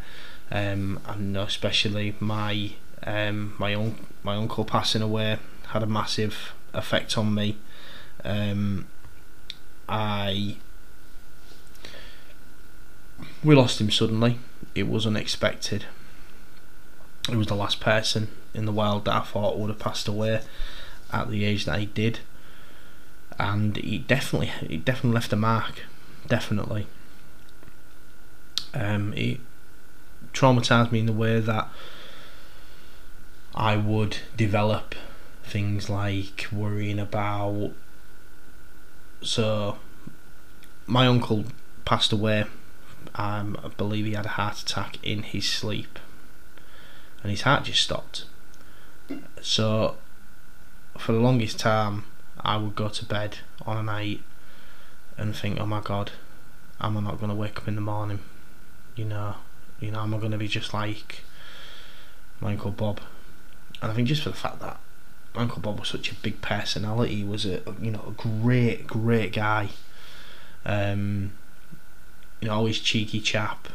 um, 0.50 1.00
and 1.06 1.36
especially 1.36 2.14
my 2.20 2.72
um, 3.04 3.54
my 3.58 3.74
un- 3.74 4.06
my 4.22 4.36
uncle 4.36 4.64
passing 4.64 5.02
away 5.02 5.38
had 5.68 5.82
a 5.82 5.86
massive 5.86 6.52
effect 6.72 7.18
on 7.18 7.34
me. 7.34 7.56
Um, 8.24 8.86
I 9.88 10.56
we 13.42 13.54
lost 13.56 13.80
him 13.80 13.90
suddenly. 13.90 14.38
It 14.74 14.88
was 14.88 15.06
unexpected. 15.06 15.86
It 17.28 17.36
was 17.36 17.48
the 17.48 17.56
last 17.56 17.80
person 17.80 18.28
in 18.54 18.64
the 18.64 18.72
world 18.72 19.04
that 19.04 19.14
I 19.14 19.20
thought 19.20 19.58
would 19.58 19.70
have 19.70 19.78
passed 19.78 20.08
away 20.08 20.40
at 21.12 21.30
the 21.30 21.44
age 21.44 21.64
that 21.64 21.78
he 21.78 21.86
did, 21.86 22.20
and 23.38 23.76
he 23.76 23.98
definitely 23.98 24.48
he 24.66 24.76
definitely 24.76 25.14
left 25.14 25.32
a 25.32 25.36
mark. 25.36 25.82
Definitely. 26.26 26.86
Um, 28.74 29.14
it 29.14 29.40
traumatized 30.32 30.92
me 30.92 31.00
in 31.00 31.06
the 31.06 31.12
way 31.12 31.40
that 31.40 31.68
I 33.54 33.76
would 33.76 34.18
develop 34.36 34.94
things 35.42 35.88
like 35.88 36.46
worrying 36.52 36.98
about. 36.98 37.72
So, 39.22 39.78
my 40.86 41.06
uncle 41.06 41.46
passed 41.84 42.12
away. 42.12 42.44
Um, 43.14 43.56
I 43.64 43.68
believe 43.68 44.04
he 44.04 44.12
had 44.12 44.26
a 44.26 44.30
heart 44.30 44.60
attack 44.60 44.98
in 45.02 45.22
his 45.22 45.48
sleep, 45.48 45.98
and 47.22 47.30
his 47.30 47.42
heart 47.42 47.64
just 47.64 47.82
stopped. 47.82 48.26
So, 49.40 49.96
for 50.96 51.12
the 51.12 51.18
longest 51.18 51.58
time, 51.58 52.04
I 52.40 52.56
would 52.56 52.74
go 52.74 52.88
to 52.88 53.04
bed 53.04 53.38
on 53.64 53.76
a 53.76 53.82
night 53.82 54.22
and 55.16 55.34
think, 55.34 55.58
"Oh 55.60 55.66
my 55.66 55.80
God, 55.80 56.12
am 56.80 56.96
I 56.96 57.00
not 57.00 57.18
going 57.18 57.30
to 57.30 57.34
wake 57.34 57.58
up 57.58 57.68
in 57.68 57.74
the 57.74 57.80
morning?" 57.80 58.20
You 58.96 59.04
know, 59.04 59.36
you 59.80 59.90
know, 59.90 60.00
am 60.00 60.14
I 60.14 60.18
going 60.18 60.32
to 60.32 60.38
be 60.38 60.48
just 60.48 60.74
like 60.74 61.22
my 62.40 62.52
uncle 62.52 62.70
Bob? 62.70 63.00
And 63.80 63.92
I 63.92 63.94
think 63.94 64.08
just 64.08 64.22
for 64.22 64.30
the 64.30 64.36
fact 64.36 64.60
that 64.60 64.78
my 65.34 65.42
Uncle 65.42 65.62
Bob 65.62 65.78
was 65.78 65.88
such 65.88 66.10
a 66.10 66.14
big 66.16 66.40
personality, 66.40 67.16
he 67.16 67.24
was 67.24 67.46
a 67.46 67.62
you 67.80 67.90
know 67.90 68.04
a 68.08 68.10
great 68.10 68.86
great 68.86 69.32
guy. 69.32 69.70
Um, 70.64 71.32
you 72.40 72.48
know, 72.48 72.54
always 72.54 72.78
cheeky 72.80 73.20
chap, 73.20 73.68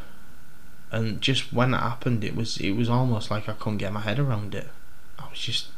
and 0.90 1.20
just 1.20 1.52
when 1.52 1.70
that 1.72 1.82
happened, 1.82 2.22
it 2.22 2.36
was 2.36 2.58
it 2.58 2.72
was 2.72 2.88
almost 2.88 3.30
like 3.30 3.48
I 3.48 3.52
couldn't 3.52 3.78
get 3.78 3.92
my 3.92 4.00
head 4.00 4.18
around 4.18 4.54
it. 4.54 4.68
I 5.18 5.28
was 5.28 5.38
just 5.38 5.68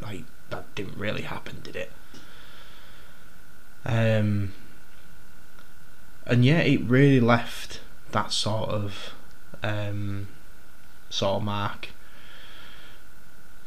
like, 0.00 0.24
that 0.50 0.74
didn't 0.74 0.98
really 0.98 1.22
happen, 1.22 1.60
did 1.62 1.76
it? 1.76 1.92
Um, 3.84 4.52
and 6.26 6.44
yeah, 6.44 6.60
it 6.60 6.82
really 6.82 7.20
left 7.20 7.80
that 8.12 8.32
sort 8.32 8.70
of 8.70 9.14
um, 9.62 10.28
sort 11.10 11.36
of 11.36 11.42
mark 11.42 11.88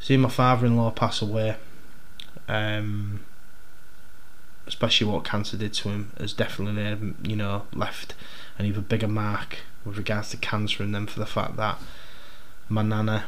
seeing 0.02 0.20
my 0.20 0.28
father-in-law 0.28 0.90
pass 0.90 1.22
away, 1.22 1.56
um, 2.48 3.20
especially 4.66 5.06
what 5.06 5.24
cancer 5.24 5.56
did 5.56 5.72
to 5.72 5.88
him, 5.88 6.10
has 6.18 6.32
definitely 6.32 6.84
um, 6.86 7.14
you 7.22 7.36
know 7.36 7.62
left 7.72 8.14
an 8.58 8.66
even 8.66 8.82
bigger 8.82 9.08
mark 9.08 9.58
with 9.84 9.96
regards 9.96 10.30
to 10.30 10.36
cancer, 10.36 10.82
and 10.82 10.94
then 10.94 11.06
for 11.06 11.20
the 11.20 11.26
fact 11.26 11.56
that 11.56 11.78
my 12.68 12.82
nana, 12.82 13.24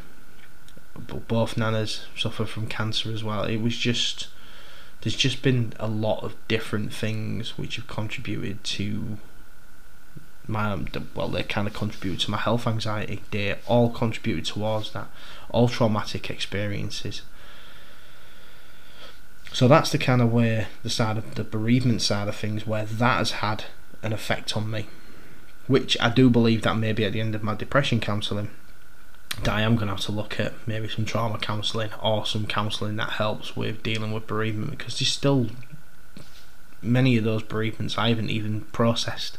both 0.94 1.56
nanas 1.56 2.06
suffer 2.16 2.44
from 2.44 2.66
cancer 2.66 3.12
as 3.12 3.24
well. 3.24 3.44
It 3.44 3.60
was 3.60 3.76
just 3.76 4.28
there's 5.04 5.16
just 5.16 5.42
been 5.42 5.74
a 5.78 5.86
lot 5.86 6.22
of 6.22 6.34
different 6.48 6.92
things 6.92 7.58
which 7.58 7.76
have 7.76 7.86
contributed 7.86 8.64
to 8.64 9.18
my 10.46 10.78
well 11.14 11.28
they 11.28 11.42
kind 11.42 11.68
of 11.68 11.74
contributed 11.74 12.20
to 12.20 12.30
my 12.30 12.36
health 12.36 12.66
anxiety 12.66 13.22
they 13.30 13.56
all 13.66 13.90
contributed 13.90 14.44
towards 14.44 14.92
that 14.92 15.08
all 15.50 15.68
traumatic 15.68 16.28
experiences 16.28 17.22
so 19.52 19.68
that's 19.68 19.90
the 19.90 19.98
kind 19.98 20.20
of 20.20 20.32
way 20.32 20.66
the 20.82 20.90
side 20.90 21.16
of 21.16 21.34
the 21.34 21.44
bereavement 21.44 22.02
side 22.02 22.28
of 22.28 22.36
things 22.36 22.66
where 22.66 22.84
that 22.84 23.18
has 23.18 23.30
had 23.32 23.64
an 24.02 24.12
effect 24.12 24.56
on 24.56 24.70
me 24.70 24.86
which 25.66 25.96
I 26.00 26.10
do 26.10 26.28
believe 26.28 26.62
that 26.62 26.76
maybe 26.76 27.04
at 27.04 27.12
the 27.12 27.20
end 27.20 27.34
of 27.34 27.42
my 27.42 27.54
depression 27.54 28.00
counselling 28.00 28.50
I 29.46 29.62
am 29.62 29.74
going 29.76 29.88
to 29.88 29.94
have 29.94 30.04
to 30.04 30.12
look 30.12 30.40
at 30.40 30.54
maybe 30.66 30.88
some 30.88 31.04
trauma 31.04 31.38
counselling 31.38 31.90
or 32.02 32.24
some 32.24 32.46
counselling 32.46 32.96
that 32.96 33.10
helps 33.10 33.56
with 33.56 33.82
dealing 33.82 34.12
with 34.12 34.26
bereavement 34.26 34.70
because 34.70 34.98
there's 34.98 35.10
still 35.10 35.48
many 36.80 37.16
of 37.16 37.24
those 37.24 37.42
bereavements 37.42 37.98
I 37.98 38.10
haven't 38.10 38.30
even 38.30 38.62
processed 38.72 39.38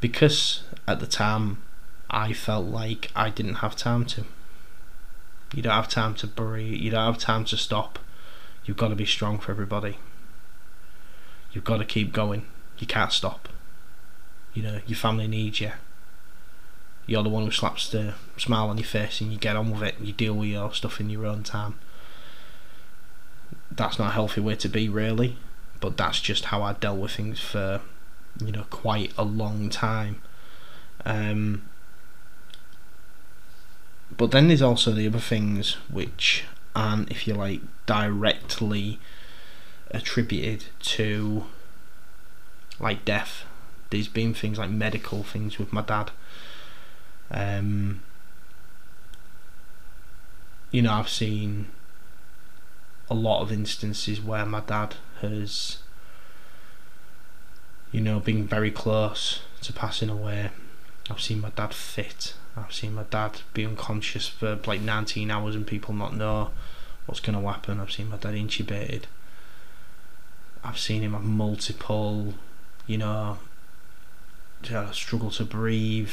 because 0.00 0.62
at 0.86 1.00
the 1.00 1.06
time 1.06 1.58
I 2.10 2.32
felt 2.32 2.66
like 2.66 3.10
I 3.14 3.30
didn't 3.30 3.56
have 3.56 3.76
time 3.76 4.04
to. 4.06 4.24
You 5.54 5.62
don't 5.62 5.72
have 5.72 5.88
time 5.88 6.14
to 6.16 6.26
bury, 6.26 6.64
you 6.64 6.90
don't 6.90 7.04
have 7.06 7.18
time 7.18 7.44
to 7.46 7.56
stop. 7.56 7.98
You've 8.64 8.76
got 8.76 8.88
to 8.88 8.96
be 8.96 9.06
strong 9.06 9.38
for 9.38 9.50
everybody. 9.50 9.98
You've 11.52 11.64
got 11.64 11.78
to 11.78 11.84
keep 11.84 12.12
going. 12.12 12.46
You 12.78 12.86
can't 12.86 13.12
stop. 13.12 13.48
You 14.52 14.62
know, 14.62 14.80
your 14.86 14.96
family 14.96 15.26
needs 15.26 15.60
you. 15.60 15.72
You're 17.08 17.22
the 17.22 17.30
one 17.30 17.46
who 17.46 17.50
slaps 17.50 17.88
the 17.88 18.14
smile 18.36 18.68
on 18.68 18.76
your 18.76 18.86
face 18.86 19.22
and 19.22 19.32
you 19.32 19.38
get 19.38 19.56
on 19.56 19.70
with 19.70 19.82
it 19.82 19.96
and 19.96 20.06
you 20.06 20.12
deal 20.12 20.34
with 20.34 20.50
your 20.50 20.74
stuff 20.74 21.00
in 21.00 21.08
your 21.08 21.24
own 21.24 21.42
time. 21.42 21.78
That's 23.70 23.98
not 23.98 24.10
a 24.10 24.12
healthy 24.12 24.42
way 24.42 24.56
to 24.56 24.68
be, 24.68 24.90
really, 24.90 25.38
but 25.80 25.96
that's 25.96 26.20
just 26.20 26.46
how 26.46 26.62
I 26.62 26.74
dealt 26.74 26.98
with 26.98 27.12
things 27.12 27.40
for 27.40 27.80
you 28.44 28.52
know 28.52 28.66
quite 28.68 29.14
a 29.16 29.24
long 29.24 29.70
time. 29.70 30.20
Um, 31.06 31.62
but 34.14 34.30
then 34.30 34.48
there's 34.48 34.60
also 34.60 34.92
the 34.92 35.06
other 35.06 35.18
things 35.18 35.78
which 35.90 36.44
aren't, 36.76 37.10
if 37.10 37.26
you 37.26 37.32
like, 37.32 37.62
directly 37.86 38.98
attributed 39.90 40.66
to 40.80 41.46
like 42.78 43.06
death. 43.06 43.44
There's 43.88 44.08
been 44.08 44.34
things 44.34 44.58
like 44.58 44.68
medical 44.68 45.22
things 45.22 45.58
with 45.58 45.72
my 45.72 45.80
dad. 45.80 46.10
Um, 47.30 48.02
you 50.70 50.82
know, 50.82 50.92
I've 50.92 51.08
seen 51.08 51.68
a 53.10 53.14
lot 53.14 53.42
of 53.42 53.50
instances 53.52 54.20
where 54.20 54.44
my 54.44 54.60
dad 54.60 54.96
has, 55.20 55.78
you 57.90 58.00
know, 58.00 58.20
been 58.20 58.46
very 58.46 58.70
close 58.70 59.40
to 59.62 59.72
passing 59.72 60.10
away. 60.10 60.50
I've 61.10 61.20
seen 61.20 61.40
my 61.40 61.50
dad 61.50 61.72
fit. 61.72 62.34
I've 62.56 62.72
seen 62.72 62.94
my 62.94 63.04
dad 63.04 63.40
be 63.54 63.64
unconscious 63.64 64.28
for 64.28 64.58
like 64.66 64.80
19 64.80 65.30
hours 65.30 65.54
and 65.54 65.66
people 65.66 65.94
not 65.94 66.14
know 66.14 66.50
what's 67.06 67.20
going 67.20 67.40
to 67.40 67.48
happen. 67.48 67.80
I've 67.80 67.92
seen 67.92 68.10
my 68.10 68.16
dad 68.16 68.34
intubated. 68.34 69.04
I've 70.62 70.78
seen 70.78 71.02
him 71.02 71.12
have 71.12 71.22
multiple, 71.22 72.34
you 72.86 72.98
know, 72.98 73.38
struggle 74.92 75.30
to 75.30 75.44
breathe 75.44 76.10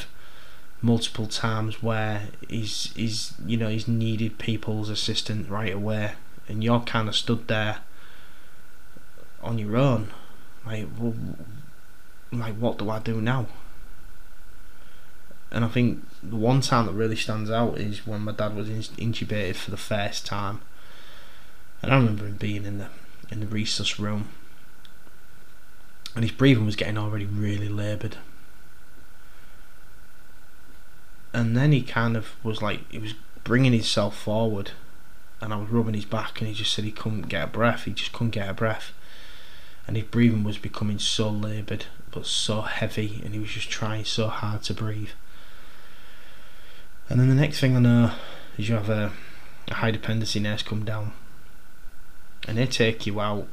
multiple 0.85 1.25
times 1.25 1.81
where 1.81 2.27
he's 2.47 2.93
he's 2.95 3.33
you 3.43 3.57
know 3.57 3.69
he's 3.69 3.87
needed 3.87 4.37
people's 4.37 4.89
assistance 4.89 5.49
right 5.49 5.73
away. 5.73 6.13
And 6.47 6.63
you're 6.63 6.81
kind 6.81 7.09
of 7.09 7.15
stood 7.15 7.47
there 7.47 7.79
on 9.41 9.57
your 9.57 9.75
own. 9.77 10.11
Like 10.65 10.87
well, 10.99 11.15
like 12.31 12.55
what 12.55 12.77
do 12.77 12.89
I 12.89 12.99
do 12.99 13.19
now? 13.19 13.47
And 15.51 15.65
I 15.65 15.69
think 15.69 16.05
the 16.21 16.35
one 16.35 16.61
time 16.61 16.85
that 16.85 16.93
really 16.93 17.15
stands 17.15 17.49
out 17.49 17.77
is 17.79 18.05
when 18.05 18.21
my 18.21 18.31
dad 18.31 18.55
was 18.55 18.69
intubated 18.69 19.55
for 19.55 19.71
the 19.71 19.77
first 19.77 20.25
time. 20.25 20.61
And 21.81 21.91
I 21.91 21.97
remember 21.97 22.25
him 22.25 22.37
being 22.37 22.65
in 22.65 22.77
the 22.77 22.89
in 23.31 23.39
the 23.39 23.47
resus 23.47 23.97
room. 23.97 24.29
And 26.13 26.23
his 26.23 26.31
breathing 26.31 26.65
was 26.65 26.75
getting 26.75 26.97
already 26.97 27.25
really 27.25 27.69
laboured 27.69 28.17
and 31.35 31.55
then 31.55 31.73
he 31.73 31.81
kind 31.81 32.15
of 32.15 32.33
was 32.43 32.61
like 32.61 32.89
he 32.89 32.97
was 32.97 33.13
bringing 33.43 33.73
himself 33.73 34.17
forward 34.17 34.71
and 35.41 35.53
I 35.53 35.57
was 35.57 35.69
rubbing 35.69 35.93
his 35.93 36.05
back 36.05 36.39
and 36.39 36.47
he 36.47 36.53
just 36.53 36.73
said 36.73 36.85
he 36.85 36.91
couldn't 36.91 37.27
get 37.27 37.43
a 37.43 37.47
breath 37.47 37.83
he 37.83 37.91
just 37.91 38.13
couldn't 38.13 38.31
get 38.31 38.49
a 38.49 38.53
breath. 38.53 38.93
And 39.85 39.97
his 39.97 40.05
breathing 40.05 40.43
was 40.43 40.57
becoming 40.57 40.97
so 40.97 41.29
laboured 41.29 41.85
but 42.09 42.25
so 42.25 42.61
heavy 42.61 43.21
and 43.23 43.33
he 43.33 43.39
was 43.39 43.49
just 43.49 43.69
trying 43.69 44.05
so 44.05 44.29
hard 44.29 44.63
to 44.63 44.73
breathe. 44.73 45.09
And 47.09 47.19
then 47.19 47.27
the 47.27 47.35
next 47.35 47.59
thing 47.59 47.75
I 47.75 47.81
know 47.81 48.11
is 48.57 48.69
you 48.69 48.75
have 48.75 48.89
a, 48.89 49.11
a 49.67 49.73
high 49.75 49.91
dependency 49.91 50.39
nurse 50.39 50.63
come 50.63 50.85
down 50.85 51.11
and 52.47 52.57
they 52.57 52.65
take 52.65 53.05
you 53.05 53.19
out 53.19 53.47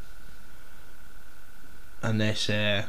and 2.00 2.20
they 2.20 2.34
say 2.34 2.84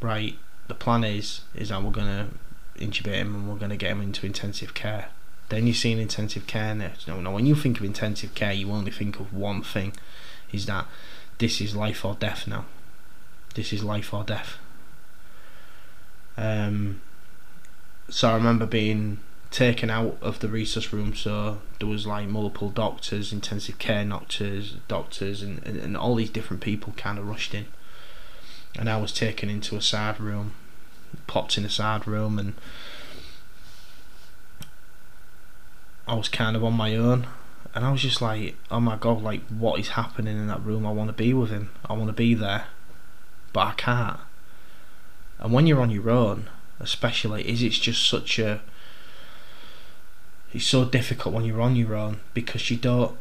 right 0.00 0.38
the 0.68 0.74
plan 0.74 1.04
is 1.04 1.42
is 1.54 1.68
that 1.68 1.82
we're 1.82 1.90
gonna 1.90 2.28
intubate 2.78 3.16
him 3.16 3.34
and 3.34 3.48
we're 3.48 3.56
going 3.56 3.70
to 3.70 3.76
get 3.76 3.92
him 3.92 4.00
into 4.00 4.26
intensive 4.26 4.74
care. 4.74 5.08
Then 5.48 5.66
you 5.66 5.74
see 5.74 5.92
an 5.92 5.98
intensive 5.98 6.46
care 6.46 6.74
nurse. 6.74 7.06
No, 7.06 7.20
no. 7.20 7.30
When 7.32 7.46
you 7.46 7.54
think 7.54 7.78
of 7.78 7.84
intensive 7.84 8.34
care, 8.34 8.52
you 8.52 8.70
only 8.72 8.90
think 8.90 9.20
of 9.20 9.32
one 9.32 9.62
thing: 9.62 9.92
is 10.52 10.66
that 10.66 10.86
this 11.38 11.60
is 11.60 11.76
life 11.76 12.04
or 12.04 12.14
death 12.14 12.46
now. 12.46 12.64
This 13.54 13.72
is 13.72 13.84
life 13.84 14.12
or 14.12 14.24
death. 14.24 14.58
Um. 16.36 17.00
So 18.08 18.30
I 18.30 18.34
remember 18.34 18.66
being 18.66 19.18
taken 19.50 19.90
out 19.90 20.18
of 20.20 20.40
the 20.40 20.48
resus 20.48 20.92
room. 20.92 21.14
So 21.14 21.60
there 21.78 21.88
was 21.88 22.06
like 22.06 22.28
multiple 22.28 22.70
doctors, 22.70 23.32
intensive 23.32 23.78
care 23.78 24.04
doctors, 24.04 24.76
doctors, 24.88 25.42
and, 25.42 25.62
and, 25.64 25.76
and 25.78 25.96
all 25.96 26.16
these 26.16 26.30
different 26.30 26.62
people 26.62 26.92
kind 26.96 27.18
of 27.18 27.26
rushed 27.26 27.54
in. 27.54 27.66
And 28.78 28.90
I 28.90 29.00
was 29.00 29.12
taken 29.12 29.48
into 29.48 29.76
a 29.76 29.80
side 29.80 30.20
room 30.20 30.52
popped 31.26 31.58
in 31.58 31.64
a 31.64 31.70
side 31.70 32.06
room 32.06 32.38
and 32.38 32.54
I 36.06 36.14
was 36.14 36.28
kind 36.28 36.56
of 36.56 36.64
on 36.64 36.74
my 36.74 36.94
own 36.96 37.26
and 37.74 37.84
I 37.84 37.92
was 37.92 38.02
just 38.02 38.22
like, 38.22 38.56
oh 38.70 38.80
my 38.80 38.96
god, 38.96 39.22
like 39.22 39.42
what 39.48 39.78
is 39.78 39.88
happening 39.88 40.36
in 40.36 40.46
that 40.46 40.64
room? 40.64 40.86
I 40.86 40.92
want 40.92 41.08
to 41.08 41.12
be 41.12 41.34
with 41.34 41.50
him. 41.50 41.70
I 41.84 41.92
want 41.92 42.06
to 42.06 42.12
be 42.14 42.32
there, 42.32 42.66
but 43.52 43.66
I 43.66 43.72
can't. 43.72 44.20
And 45.38 45.52
when 45.52 45.66
you're 45.66 45.82
on 45.82 45.90
your 45.90 46.08
own, 46.08 46.48
especially, 46.80 47.46
is 47.46 47.62
it's 47.62 47.78
just 47.78 48.08
such 48.08 48.38
a 48.38 48.62
it's 50.52 50.64
so 50.66 50.86
difficult 50.86 51.34
when 51.34 51.44
you're 51.44 51.60
on 51.60 51.76
your 51.76 51.94
own 51.94 52.20
because 52.32 52.70
you 52.70 52.78
don't 52.78 53.18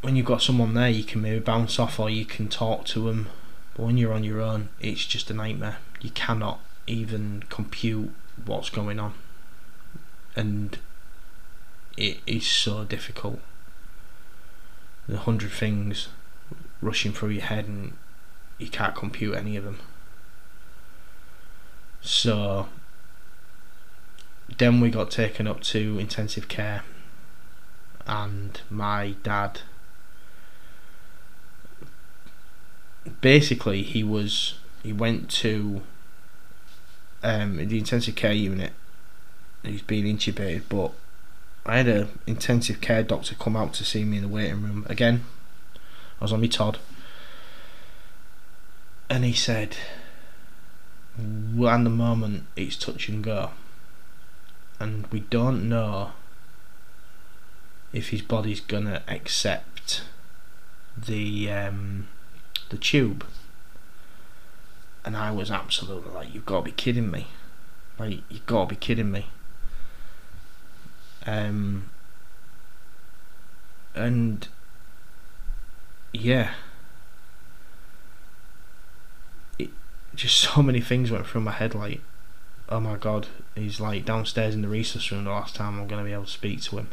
when 0.00 0.16
you've 0.16 0.26
got 0.26 0.40
someone 0.40 0.72
there 0.72 0.88
you 0.88 1.04
can 1.04 1.20
maybe 1.20 1.38
bounce 1.38 1.78
off 1.78 2.00
or 2.00 2.08
you 2.08 2.24
can 2.24 2.48
talk 2.48 2.84
to 2.86 3.06
them 3.06 3.28
but 3.74 3.84
when 3.84 3.98
you're 3.98 4.12
on 4.12 4.24
your 4.24 4.40
own 4.40 4.68
it's 4.80 5.04
just 5.04 5.30
a 5.30 5.34
nightmare 5.34 5.76
you 6.00 6.10
cannot 6.10 6.60
even 6.86 7.44
compute 7.48 8.10
what's 8.44 8.70
going 8.70 8.98
on. 8.98 9.14
And 10.34 10.78
it 11.96 12.18
is 12.26 12.46
so 12.46 12.84
difficult. 12.84 13.40
The 15.08 15.18
hundred 15.18 15.52
things 15.52 16.08
rushing 16.80 17.12
through 17.12 17.30
your 17.30 17.44
head 17.44 17.66
and 17.66 17.92
you 18.58 18.68
can't 18.68 18.94
compute 18.94 19.36
any 19.36 19.56
of 19.56 19.64
them. 19.64 19.78
So 22.00 22.68
then 24.58 24.80
we 24.80 24.90
got 24.90 25.10
taken 25.10 25.46
up 25.46 25.60
to 25.62 25.98
intensive 25.98 26.48
care 26.48 26.82
and 28.06 28.60
my 28.70 29.14
dad. 29.22 29.60
Basically 33.20 33.82
he 33.82 34.02
was 34.02 34.54
he 34.82 34.92
went 34.92 35.30
to 35.30 35.82
um, 37.22 37.58
in 37.58 37.68
the 37.68 37.78
intensive 37.78 38.14
care 38.14 38.32
unit. 38.32 38.72
He's 39.62 39.82
being 39.82 40.04
intubated, 40.04 40.62
but 40.68 40.92
I 41.64 41.76
had 41.78 41.88
an 41.88 42.08
intensive 42.26 42.80
care 42.80 43.02
doctor 43.02 43.36
come 43.36 43.56
out 43.56 43.74
to 43.74 43.84
see 43.84 44.04
me 44.04 44.16
in 44.16 44.22
the 44.24 44.28
waiting 44.28 44.62
room 44.62 44.86
again. 44.88 45.24
I 46.20 46.24
was 46.24 46.32
on 46.32 46.40
my 46.40 46.48
Todd, 46.48 46.78
and 49.08 49.24
he 49.24 49.32
said, 49.32 49.76
"Well, 51.16 51.70
at 51.70 51.84
the 51.84 51.90
moment, 51.90 52.46
it's 52.56 52.76
touch 52.76 53.08
and 53.08 53.22
go, 53.22 53.52
and 54.80 55.06
we 55.08 55.20
don't 55.20 55.68
know 55.68 56.12
if 57.92 58.08
his 58.08 58.22
body's 58.22 58.60
gonna 58.60 59.02
accept 59.06 60.02
the 60.96 61.50
um, 61.50 62.08
the 62.70 62.78
tube." 62.78 63.24
And 65.04 65.16
I 65.16 65.30
was 65.30 65.50
absolutely 65.50 66.12
like, 66.12 66.34
"You've 66.34 66.46
got 66.46 66.58
to 66.58 66.64
be 66.64 66.72
kidding 66.72 67.10
me! 67.10 67.28
Like, 67.98 68.20
you've 68.28 68.46
got 68.46 68.68
to 68.68 68.74
be 68.74 68.76
kidding 68.76 69.10
me!" 69.10 69.26
Um, 71.26 71.90
and 73.94 74.48
yeah, 76.12 76.52
it 79.58 79.70
just 80.14 80.38
so 80.54 80.62
many 80.62 80.80
things 80.80 81.10
went 81.10 81.26
through 81.26 81.42
my 81.42 81.52
head. 81.52 81.74
Like, 81.74 82.00
oh 82.68 82.80
my 82.80 82.96
god, 82.96 83.28
he's 83.54 83.80
like 83.80 84.04
downstairs 84.04 84.54
in 84.54 84.62
the 84.62 84.68
resus 84.68 85.10
room. 85.10 85.24
The 85.24 85.30
last 85.30 85.54
time 85.54 85.80
I'm 85.80 85.88
gonna 85.88 86.04
be 86.04 86.12
able 86.12 86.24
to 86.24 86.30
speak 86.30 86.62
to 86.62 86.78
him. 86.78 86.88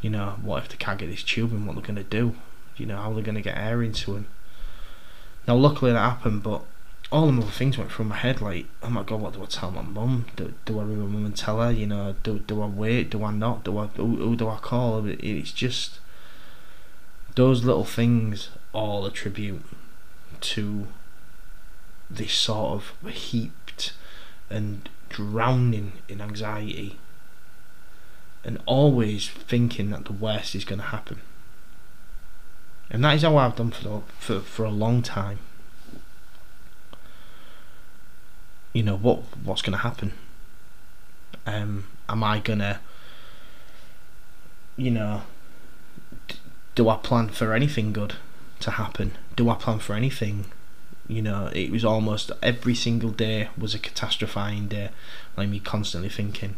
You 0.00 0.10
know, 0.10 0.36
what 0.42 0.64
if 0.64 0.68
they 0.68 0.76
can't 0.76 0.98
get 0.98 1.08
this 1.08 1.22
tube 1.22 1.52
in? 1.52 1.66
What 1.66 1.76
they're 1.76 1.84
gonna 1.84 2.02
do? 2.02 2.36
You 2.76 2.86
know, 2.86 2.98
how 2.98 3.12
they're 3.12 3.22
gonna 3.22 3.40
get 3.40 3.56
air 3.56 3.82
into 3.82 4.16
him? 4.16 4.26
Now, 5.46 5.56
luckily 5.56 5.92
that 5.92 5.98
happened, 5.98 6.42
but 6.42 6.62
all 7.12 7.30
the 7.30 7.42
other 7.42 7.50
things 7.50 7.78
went 7.78 7.92
through 7.92 8.06
my 8.06 8.16
head 8.16 8.40
like, 8.40 8.66
oh 8.82 8.90
my 8.90 9.02
god, 9.02 9.20
what 9.20 9.34
do 9.34 9.42
I 9.42 9.46
tell 9.46 9.70
my 9.70 9.82
mum? 9.82 10.26
Do, 10.36 10.54
do 10.64 10.80
I 10.80 10.84
ring 10.84 11.00
my 11.00 11.06
mum 11.06 11.26
and 11.26 11.36
tell 11.36 11.60
her? 11.60 11.70
You 11.70 11.86
know, 11.86 12.16
do 12.22 12.40
do 12.40 12.62
I 12.62 12.66
wait? 12.66 13.10
Do 13.10 13.22
I 13.24 13.32
not? 13.32 13.64
Do 13.64 13.78
I 13.78 13.86
who, 13.86 14.16
who 14.16 14.36
do 14.36 14.48
I 14.48 14.56
call? 14.56 15.06
It's 15.06 15.52
just 15.52 16.00
those 17.34 17.64
little 17.64 17.84
things 17.84 18.50
all 18.72 19.06
attribute 19.06 19.64
to 20.40 20.86
this 22.10 22.32
sort 22.32 22.82
of 23.02 23.10
heaped 23.10 23.92
and 24.50 24.88
drowning 25.08 25.92
in 26.08 26.20
anxiety 26.20 26.98
and 28.44 28.60
always 28.66 29.28
thinking 29.28 29.90
that 29.90 30.04
the 30.04 30.12
worst 30.12 30.54
is 30.54 30.64
going 30.64 30.80
to 30.80 30.86
happen. 30.86 31.20
And 32.90 33.02
that 33.04 33.16
is 33.16 33.22
how 33.22 33.36
I've 33.36 33.56
done 33.56 33.70
for, 33.70 34.02
for, 34.18 34.40
for 34.40 34.64
a 34.64 34.70
long 34.70 35.02
time. 35.02 35.38
You 38.74 38.82
know 38.82 38.96
what 38.96 39.20
what's 39.42 39.62
going 39.62 39.72
to 39.72 39.78
happen 39.78 40.12
um, 41.46 41.86
am 42.08 42.22
I 42.22 42.40
gonna 42.40 42.80
you 44.76 44.90
know 44.90 45.22
d- 46.28 46.36
do 46.74 46.88
I 46.90 46.96
plan 46.96 47.28
for 47.30 47.54
anything 47.54 47.92
good 47.94 48.14
to 48.60 48.72
happen 48.72 49.12
do 49.36 49.48
I 49.48 49.54
plan 49.54 49.78
for 49.78 49.94
anything 49.94 50.46
you 51.08 51.22
know 51.22 51.50
it 51.54 51.70
was 51.70 51.84
almost 51.84 52.30
every 52.42 52.74
single 52.74 53.10
day 53.10 53.48
was 53.56 53.74
a 53.74 53.78
catastrophizing 53.78 54.68
day 54.68 54.90
like 55.36 55.48
me 55.48 55.60
constantly 55.60 56.10
thinking 56.10 56.56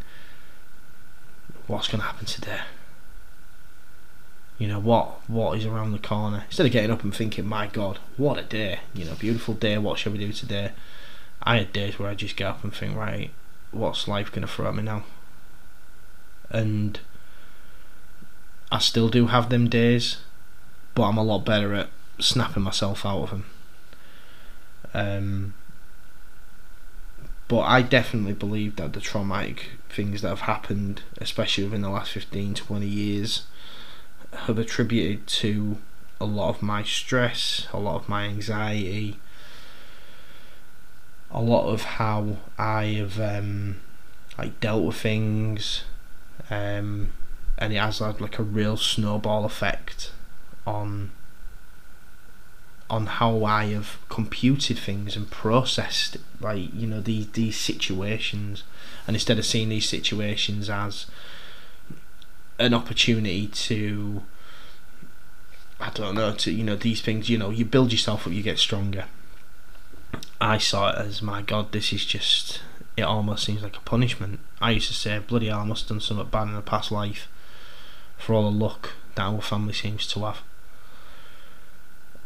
what's 1.69 1.89
going 1.89 2.01
to 2.01 2.07
happen 2.07 2.27
today 2.27 2.61
You 4.59 4.69
know 4.69 4.81
what 4.81 5.29
what 5.29 5.59
is 5.59 5.67
around 5.67 5.93
the 5.93 5.99
corner. 5.99 6.45
Instead 6.47 6.67
of 6.67 6.73
getting 6.73 6.91
up 6.91 7.05
and 7.05 7.15
thinking, 7.15 7.47
"My 7.47 7.67
God, 7.67 7.99
what 8.17 8.39
a 8.39 8.43
day! 8.43 8.81
You 8.95 9.05
know, 9.05 9.15
beautiful 9.15 9.53
day. 9.55 9.77
What 9.77 9.99
shall 9.99 10.13
we 10.13 10.19
do 10.19 10.33
today?" 10.33 10.71
I 11.43 11.59
had 11.59 11.73
days 11.73 11.99
where 11.99 12.09
I 12.09 12.15
just 12.15 12.37
get 12.37 12.49
up 12.49 12.65
and 12.65 12.75
think, 12.75 12.97
"Right, 12.97 13.31
what's 13.71 14.09
life 14.09 14.33
gonna 14.33 14.47
throw 14.47 14.69
at 14.69 14.75
me 14.75 14.83
now?" 14.83 15.05
And 16.51 17.01
I 18.71 18.79
still 18.79 19.09
do 19.09 19.29
have 19.29 19.49
them 19.49 19.69
days, 19.69 20.19
but 20.95 21.05
I'm 21.05 21.19
a 21.19 21.23
lot 21.23 21.45
better 21.45 21.75
at 21.75 21.91
snapping 22.19 22.63
myself 22.63 23.07
out 23.07 23.23
of 23.23 23.31
them. 23.31 23.45
Um, 24.95 25.55
but 27.49 27.61
I 27.61 27.83
definitely 27.83 28.33
believe 28.33 28.77
that 28.77 28.93
the 28.93 29.01
traumatic 29.01 29.73
things 29.89 30.23
that 30.23 30.29
have 30.29 30.41
happened, 30.41 31.03
especially 31.19 31.65
within 31.65 31.83
the 31.83 31.91
last 31.91 32.13
15, 32.13 32.55
20 32.55 32.87
years, 32.87 33.45
have 34.33 34.59
attributed 34.59 35.27
to 35.27 35.79
a 36.21 36.25
lot 36.25 36.49
of 36.49 36.63
my 36.63 36.83
stress, 36.83 37.67
a 37.73 37.79
lot 37.79 37.97
of 37.97 38.09
my 38.09 38.25
anxiety, 38.25 39.19
a 41.37 41.43
lot 41.43 41.69
of 41.69 41.83
how 41.83 42.39
I 42.59 42.85
have 42.95 43.21
um, 43.21 43.77
like 44.39 44.59
dealt 44.59 44.85
with 44.85 44.97
things, 44.97 45.85
um, 46.49 47.11
and 47.59 47.75
it 47.75 47.77
has 47.77 47.99
had 47.99 48.23
like 48.23 48.39
a 48.39 48.43
real 48.43 48.79
snowball 48.79 49.45
effect 49.45 50.13
on 50.67 51.13
on 52.89 53.07
how 53.07 53.45
I 53.45 53.67
have 53.67 53.99
computed 54.09 54.79
things 54.79 55.15
and 55.15 55.31
processed 55.31 56.17
like 56.41 56.73
you 56.73 56.87
know 56.87 57.03
these 57.03 57.31
these 57.33 57.59
situations. 57.59 58.63
And 59.07 59.15
instead 59.15 59.39
of 59.39 59.45
seeing 59.45 59.69
these 59.69 59.89
situations 59.89 60.71
as 60.71 61.07
an 62.59 62.73
opportunity 62.73 63.47
to 63.47 64.23
I 65.79 65.91
don't 65.91 66.15
know 66.15 66.33
to 66.33 66.51
you 66.51 66.65
know 66.65 66.77
these 66.77 67.03
things 67.03 67.29
you 67.29 67.37
know 67.37 67.51
you 67.51 67.67
build 67.67 67.93
yourself 67.93 68.27
up 68.27 68.33
you 68.33 68.43
get 68.43 68.59
stronger 68.59 69.05
I 70.41 70.59
saw 70.59 70.91
it 70.91 70.99
as 70.99 71.23
my 71.23 71.43
god 71.43 71.73
this 71.73 71.93
is 71.93 72.05
just 72.05 72.61
it 72.97 73.03
almost 73.03 73.45
seems 73.45 73.63
like 73.63 73.77
a 73.77 73.81
punishment 73.81 74.41
I 74.61 74.73
used 74.73 74.89
to 74.89 74.95
say 74.95 75.19
bloody 75.19 75.47
hell 75.47 75.61
I 75.61 75.65
must 75.65 75.83
have 75.83 75.89
done 75.97 76.01
something 76.01 76.27
bad 76.29 76.49
in 76.49 76.55
a 76.55 76.63
past 76.63 76.91
life 76.91 77.29
for 78.17 78.35
all 78.35 78.51
the 78.51 78.57
luck 78.57 78.93
that 79.15 79.23
our 79.23 79.43
family 79.43 79.73
seems 79.73 80.07
to 80.09 80.21
have 80.21 80.43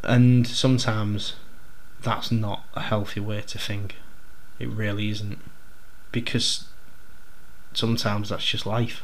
and 0.03 0.47
sometimes 0.47 1.35
that's 2.03 2.31
not 2.31 2.65
a 2.75 2.81
healthy 2.81 3.21
way 3.21 3.43
to 3.43 3.59
think. 3.59 3.97
It 4.59 4.69
really 4.69 5.11
isn't. 5.11 5.39
Because 6.13 6.65
sometimes 7.75 8.31
that's 8.31 8.45
just 8.45 8.67
life. 8.67 9.03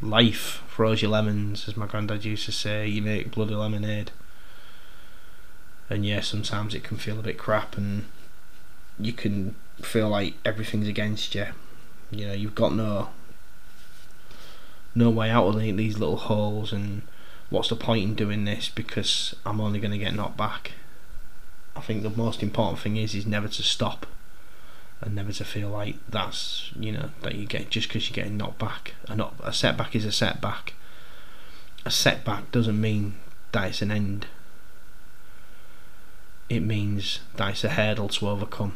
Life 0.00 0.62
throws 0.68 1.02
you 1.02 1.08
lemons, 1.08 1.68
as 1.68 1.76
my 1.76 1.86
granddad 1.86 2.24
used 2.24 2.46
to 2.46 2.52
say, 2.52 2.86
you 2.86 3.00
make 3.02 3.30
bloody 3.30 3.54
lemonade. 3.54 4.10
And 5.90 6.04
yeah, 6.04 6.20
sometimes 6.20 6.74
it 6.74 6.84
can 6.84 6.96
feel 6.96 7.18
a 7.18 7.22
bit 7.22 7.38
crap 7.38 7.76
and 7.76 8.06
you 8.98 9.12
can 9.12 9.54
feel 9.82 10.08
like 10.08 10.34
everything's 10.44 10.88
against 10.88 11.34
you. 11.34 11.46
You 12.10 12.26
know, 12.28 12.32
you've 12.32 12.54
got 12.54 12.74
no 12.74 13.10
no 14.94 15.10
way 15.10 15.28
out 15.28 15.46
of 15.46 15.56
these 15.56 15.98
little 15.98 16.16
holes 16.16 16.72
and 16.72 17.02
what's 17.50 17.68
the 17.68 17.76
point 17.76 18.04
in 18.04 18.14
doing 18.14 18.44
this 18.44 18.68
because 18.68 19.34
I'm 19.44 19.60
only 19.60 19.80
going 19.80 19.90
to 19.90 19.98
get 19.98 20.14
knocked 20.14 20.36
back. 20.36 20.72
I 21.76 21.80
think 21.80 22.02
the 22.02 22.10
most 22.10 22.42
important 22.42 22.78
thing 22.78 22.96
is 22.96 23.14
is 23.14 23.26
never 23.26 23.48
to 23.48 23.62
stop 23.62 24.06
and 25.00 25.14
never 25.14 25.32
to 25.32 25.44
feel 25.44 25.68
like 25.68 25.96
that's 26.08 26.70
you 26.78 26.92
know 26.92 27.10
that 27.22 27.34
you 27.34 27.46
get 27.46 27.70
just 27.70 27.88
because 27.88 28.08
you're 28.08 28.14
getting 28.14 28.36
knocked 28.36 28.58
back. 28.58 28.94
A 29.08 29.16
not 29.16 29.34
a 29.42 29.52
setback 29.52 29.94
is 29.94 30.04
a 30.04 30.12
setback. 30.12 30.74
A 31.84 31.90
setback 31.90 32.50
doesn't 32.52 32.80
mean 32.80 33.16
that 33.52 33.68
it's 33.68 33.82
an 33.82 33.90
end. 33.90 34.26
It 36.48 36.60
means 36.60 37.20
that 37.36 37.50
it's 37.50 37.64
a 37.64 37.70
hurdle 37.70 38.08
to 38.08 38.28
overcome. 38.28 38.74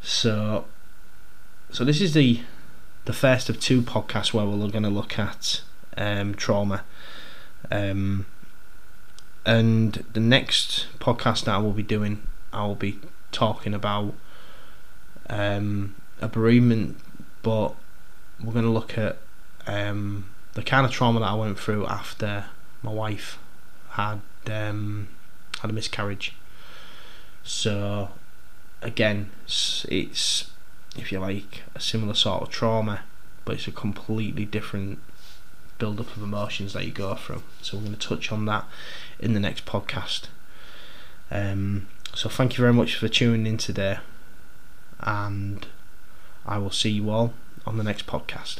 So, 0.00 0.66
so 1.70 1.84
this 1.84 2.00
is 2.00 2.14
the 2.14 2.40
the 3.04 3.12
first 3.12 3.48
of 3.48 3.58
two 3.58 3.80
podcasts 3.80 4.34
where 4.34 4.44
we're 4.44 4.68
going 4.68 4.82
to 4.82 4.90
look 4.90 5.18
at 5.18 5.62
um, 5.96 6.34
trauma. 6.34 6.84
Um, 7.70 8.26
and 9.46 10.04
the 10.12 10.20
next 10.20 10.88
podcast 10.98 11.44
that 11.44 11.54
I 11.54 11.58
will 11.58 11.72
be 11.72 11.82
doing, 11.82 12.26
I 12.52 12.66
will 12.66 12.74
be 12.74 12.98
talking 13.32 13.72
about 13.72 14.12
um, 15.30 15.94
a 16.20 16.28
bereavement, 16.28 16.98
but 17.42 17.74
we're 18.42 18.52
going 18.52 18.66
to 18.66 18.70
look 18.70 18.98
at 18.98 19.16
um, 19.66 20.26
the 20.52 20.62
kind 20.62 20.84
of 20.84 20.92
trauma 20.92 21.20
that 21.20 21.26
I 21.26 21.34
went 21.34 21.58
through 21.58 21.86
after 21.86 22.44
my 22.82 22.92
wife 22.92 23.38
had 23.90 24.20
um, 24.48 25.08
had 25.60 25.70
a 25.70 25.72
miscarriage. 25.72 26.34
So 27.42 28.10
again, 28.82 29.30
it's, 29.46 30.50
if 30.96 31.10
you 31.12 31.18
like 31.18 31.62
a 31.74 31.80
similar 31.80 32.14
sort 32.14 32.42
of 32.42 32.50
trauma, 32.50 33.00
but 33.44 33.56
it's 33.56 33.68
a 33.68 33.72
completely 33.72 34.44
different 34.44 34.98
build 35.78 36.00
up 36.00 36.16
of 36.16 36.22
emotions 36.22 36.72
that 36.72 36.84
you 36.84 36.92
go 36.92 37.14
through. 37.14 37.42
So 37.62 37.76
we're 37.76 37.84
going 37.84 37.96
to 37.96 38.08
touch 38.08 38.32
on 38.32 38.44
that 38.46 38.64
in 39.18 39.32
the 39.32 39.40
next 39.40 39.64
podcast. 39.64 40.26
Um, 41.30 41.88
so 42.14 42.28
thank 42.28 42.56
you 42.56 42.62
very 42.62 42.74
much 42.74 42.96
for 42.96 43.08
tuning 43.08 43.46
in 43.46 43.58
today, 43.58 43.98
and 45.00 45.66
I 46.46 46.58
will 46.58 46.70
see 46.70 46.90
you 46.90 47.10
all 47.10 47.34
on 47.66 47.76
the 47.76 47.84
next 47.84 48.06
podcast. 48.06 48.58